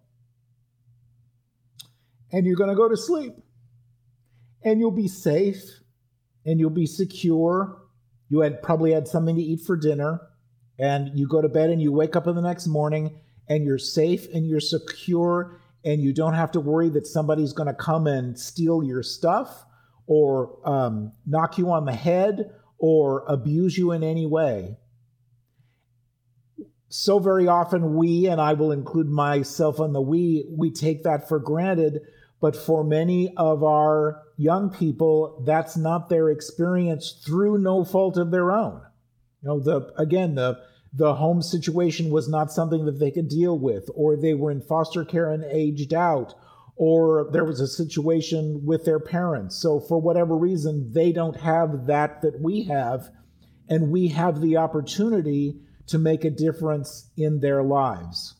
and 2.31 2.45
you're 2.45 2.55
gonna 2.55 2.75
go 2.75 2.87
to 2.87 2.97
sleep. 2.97 3.33
And 4.63 4.79
you'll 4.79 4.91
be 4.91 5.07
safe, 5.07 5.63
and 6.45 6.59
you'll 6.59 6.69
be 6.69 6.85
secure. 6.85 7.81
You 8.29 8.41
had 8.41 8.61
probably 8.61 8.91
had 8.91 9.07
something 9.07 9.35
to 9.35 9.41
eat 9.41 9.61
for 9.61 9.75
dinner, 9.75 10.21
and 10.79 11.17
you 11.17 11.27
go 11.27 11.41
to 11.41 11.49
bed, 11.49 11.69
and 11.69 11.81
you 11.81 11.91
wake 11.91 12.15
up 12.15 12.27
in 12.27 12.35
the 12.35 12.41
next 12.41 12.67
morning, 12.67 13.19
and 13.47 13.65
you're 13.65 13.77
safe 13.77 14.27
and 14.33 14.47
you're 14.47 14.61
secure 14.61 15.59
and 15.83 16.01
you 16.01 16.13
don't 16.13 16.35
have 16.35 16.51
to 16.51 16.59
worry 16.59 16.89
that 16.89 17.07
somebody's 17.07 17.53
going 17.53 17.67
to 17.67 17.73
come 17.73 18.07
and 18.07 18.39
steal 18.39 18.83
your 18.83 19.03
stuff 19.03 19.65
or 20.07 20.57
um, 20.65 21.11
knock 21.25 21.57
you 21.57 21.71
on 21.71 21.85
the 21.85 21.93
head 21.93 22.51
or 22.77 23.25
abuse 23.27 23.77
you 23.77 23.91
in 23.91 24.03
any 24.03 24.25
way. 24.25 24.77
So 26.89 27.19
very 27.19 27.47
often, 27.47 27.95
we, 27.95 28.27
and 28.27 28.41
I 28.41 28.53
will 28.53 28.71
include 28.71 29.09
myself 29.09 29.79
on 29.79 29.93
the 29.93 30.01
we, 30.01 30.45
we 30.49 30.71
take 30.71 31.03
that 31.03 31.27
for 31.27 31.39
granted. 31.39 32.01
But 32.41 32.55
for 32.55 32.83
many 32.83 33.33
of 33.37 33.63
our 33.63 34.21
young 34.41 34.71
people, 34.71 35.43
that's 35.45 35.77
not 35.77 36.09
their 36.09 36.29
experience 36.29 37.21
through 37.25 37.59
no 37.59 37.85
fault 37.85 38.17
of 38.17 38.31
their 38.31 38.51
own. 38.51 38.81
You 39.41 39.49
know, 39.49 39.59
the 39.59 39.93
again, 39.97 40.35
the 40.35 40.59
the 40.93 41.15
home 41.15 41.41
situation 41.41 42.09
was 42.09 42.27
not 42.27 42.51
something 42.51 42.85
that 42.85 42.99
they 42.99 43.11
could 43.11 43.29
deal 43.29 43.57
with, 43.57 43.89
or 43.95 44.17
they 44.17 44.33
were 44.33 44.51
in 44.51 44.61
foster 44.61 45.05
care 45.05 45.31
and 45.31 45.43
aged 45.45 45.93
out, 45.93 46.33
or 46.75 47.29
there 47.31 47.45
was 47.45 47.61
a 47.61 47.67
situation 47.67 48.65
with 48.65 48.83
their 48.83 48.99
parents. 48.99 49.55
So, 49.55 49.79
for 49.79 50.01
whatever 50.01 50.35
reason, 50.35 50.91
they 50.91 51.11
don't 51.11 51.39
have 51.39 51.87
that 51.87 52.21
that 52.23 52.41
we 52.41 52.63
have, 52.65 53.09
and 53.69 53.91
we 53.91 54.09
have 54.09 54.41
the 54.41 54.57
opportunity 54.57 55.61
to 55.87 55.97
make 55.97 56.25
a 56.25 56.29
difference 56.29 57.09
in 57.15 57.39
their 57.39 57.63
lives. 57.63 58.35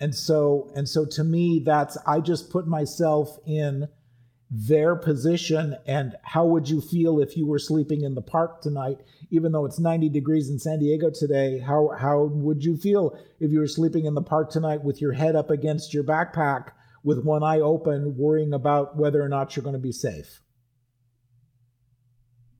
And 0.00 0.14
so, 0.14 0.70
and 0.74 0.88
so 0.88 1.06
to 1.12 1.24
me, 1.24 1.62
that's 1.64 1.96
I 2.06 2.20
just 2.20 2.50
put 2.50 2.66
myself 2.66 3.38
in 3.46 3.88
their 4.50 4.94
position 4.94 5.76
and 5.86 6.14
how 6.22 6.44
would 6.44 6.68
you 6.68 6.80
feel 6.80 7.20
if 7.20 7.36
you 7.36 7.46
were 7.46 7.58
sleeping 7.58 8.02
in 8.02 8.14
the 8.14 8.22
park 8.22 8.60
tonight 8.60 8.98
even 9.30 9.52
though 9.52 9.64
it's 9.64 9.78
90 9.78 10.08
degrees 10.10 10.50
in 10.50 10.58
San 10.58 10.78
Diego 10.78 11.10
today 11.10 11.58
how 11.58 11.90
how 11.98 12.24
would 12.24 12.62
you 12.62 12.76
feel 12.76 13.18
if 13.40 13.50
you 13.50 13.58
were 13.58 13.66
sleeping 13.66 14.04
in 14.04 14.14
the 14.14 14.22
park 14.22 14.50
tonight 14.50 14.84
with 14.84 15.00
your 15.00 15.12
head 15.12 15.34
up 15.34 15.50
against 15.50 15.94
your 15.94 16.04
backpack 16.04 16.72
with 17.02 17.24
one 17.24 17.42
eye 17.42 17.60
open 17.60 18.16
worrying 18.16 18.52
about 18.52 18.96
whether 18.96 19.22
or 19.22 19.28
not 19.28 19.56
you're 19.56 19.64
going 19.64 19.72
to 19.74 19.78
be 19.78 19.92
safe 19.92 20.40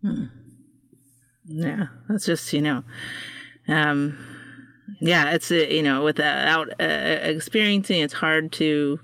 hmm. 0.00 0.24
yeah 1.44 1.86
that's 2.08 2.26
just 2.26 2.52
you 2.52 2.62
know 2.62 2.82
um 3.68 4.18
yeah 5.00 5.32
it's 5.32 5.50
uh, 5.50 5.54
you 5.54 5.82
know 5.82 6.02
without 6.02 6.68
uh, 6.80 6.84
experiencing 6.84 8.00
it's 8.00 8.14
hard 8.14 8.50
to 8.50 8.98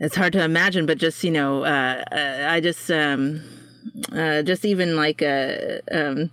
it's 0.00 0.16
hard 0.16 0.32
to 0.34 0.42
imagine, 0.42 0.86
but 0.86 0.98
just 0.98 1.22
you 1.24 1.30
know, 1.30 1.64
uh, 1.64 2.04
uh, 2.10 2.46
I 2.48 2.60
just 2.60 2.90
um, 2.90 3.42
uh, 4.12 4.42
just 4.42 4.64
even 4.64 4.96
like 4.96 5.22
uh, 5.22 5.78
um, 5.90 6.30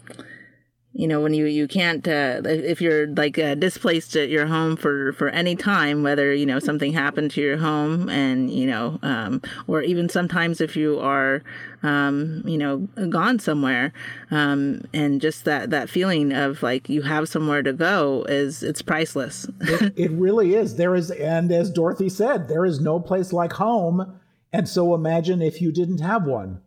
you 0.93 1.07
know 1.07 1.21
when 1.21 1.33
you 1.33 1.45
you 1.45 1.67
can't 1.67 2.07
uh, 2.07 2.41
if 2.43 2.81
you're 2.81 3.07
like 3.07 3.39
uh, 3.39 3.55
displaced 3.55 4.15
at 4.15 4.29
your 4.29 4.45
home 4.45 4.75
for 4.75 5.13
for 5.13 5.29
any 5.29 5.55
time 5.55 6.03
whether 6.03 6.33
you 6.33 6.45
know 6.45 6.59
something 6.59 6.91
happened 6.91 7.31
to 7.31 7.41
your 7.41 7.57
home 7.57 8.09
and 8.09 8.51
you 8.51 8.65
know 8.65 8.99
um, 9.01 9.41
or 9.67 9.81
even 9.81 10.09
sometimes 10.09 10.59
if 10.59 10.75
you 10.75 10.99
are 10.99 11.43
um, 11.83 12.43
you 12.45 12.57
know 12.57 12.79
gone 13.09 13.39
somewhere 13.39 13.93
um, 14.31 14.81
and 14.93 15.21
just 15.21 15.45
that 15.45 15.69
that 15.69 15.89
feeling 15.89 16.33
of 16.33 16.61
like 16.61 16.89
you 16.89 17.01
have 17.01 17.29
somewhere 17.29 17.63
to 17.63 17.73
go 17.73 18.25
is 18.27 18.61
it's 18.61 18.81
priceless. 18.81 19.47
It, 19.61 19.93
it 19.97 20.11
really 20.11 20.55
is. 20.55 20.75
There 20.75 20.95
is 20.95 21.09
and 21.11 21.51
as 21.51 21.71
dorothy 21.71 22.09
said 22.09 22.47
there 22.47 22.65
is 22.65 22.81
no 22.81 22.99
place 22.99 23.31
like 23.31 23.53
home. 23.53 24.19
And 24.53 24.67
so 24.67 24.93
imagine 24.93 25.41
if 25.41 25.61
you 25.61 25.71
didn't 25.71 26.01
have 26.01 26.25
one. 26.25 26.61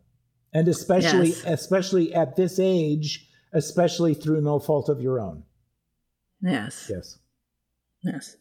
And 0.51 0.67
especially 0.67 1.29
yes. 1.29 1.43
especially 1.45 2.13
at 2.13 2.35
this 2.35 2.59
age 2.59 3.27
especially 3.55 4.13
through 4.13 4.41
no 4.41 4.59
fault 4.59 4.89
of 4.89 5.01
your 5.01 5.19
own. 5.19 5.43
Yes. 6.41 6.91
Yes. 6.93 7.17
Yes. 8.03 8.35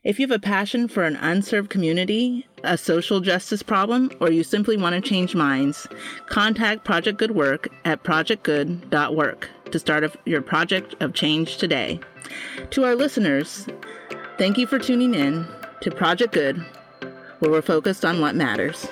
If 0.03 0.19
you 0.19 0.27
have 0.27 0.35
a 0.35 0.39
passion 0.39 0.87
for 0.87 1.03
an 1.03 1.15
unserved 1.15 1.71
community, 1.71 2.45
a 2.63 2.77
social 2.77 3.21
justice 3.21 3.63
problem, 3.63 4.11
or 4.19 4.29
you 4.29 4.43
simply 4.43 4.77
want 4.77 4.93
to 4.93 5.01
change 5.01 5.33
minds, 5.33 5.87
contact 6.27 6.83
Project 6.83 7.17
Good 7.17 7.31
Work 7.31 7.69
at 7.85 8.03
projectgood.work 8.03 9.49
to 9.71 9.79
start 9.79 10.15
your 10.25 10.43
project 10.43 10.93
of 11.01 11.15
change 11.15 11.57
today. 11.57 11.99
To 12.69 12.83
our 12.83 12.93
listeners, 12.93 13.67
thank 14.37 14.59
you 14.59 14.67
for 14.67 14.77
tuning 14.77 15.15
in 15.15 15.47
to 15.81 15.89
Project 15.89 16.33
Good, 16.33 16.63
where 17.45 17.59
we're 17.59 17.61
focused 17.61 18.03
on 18.03 18.19
what 18.19 18.35
matters. 18.35 18.87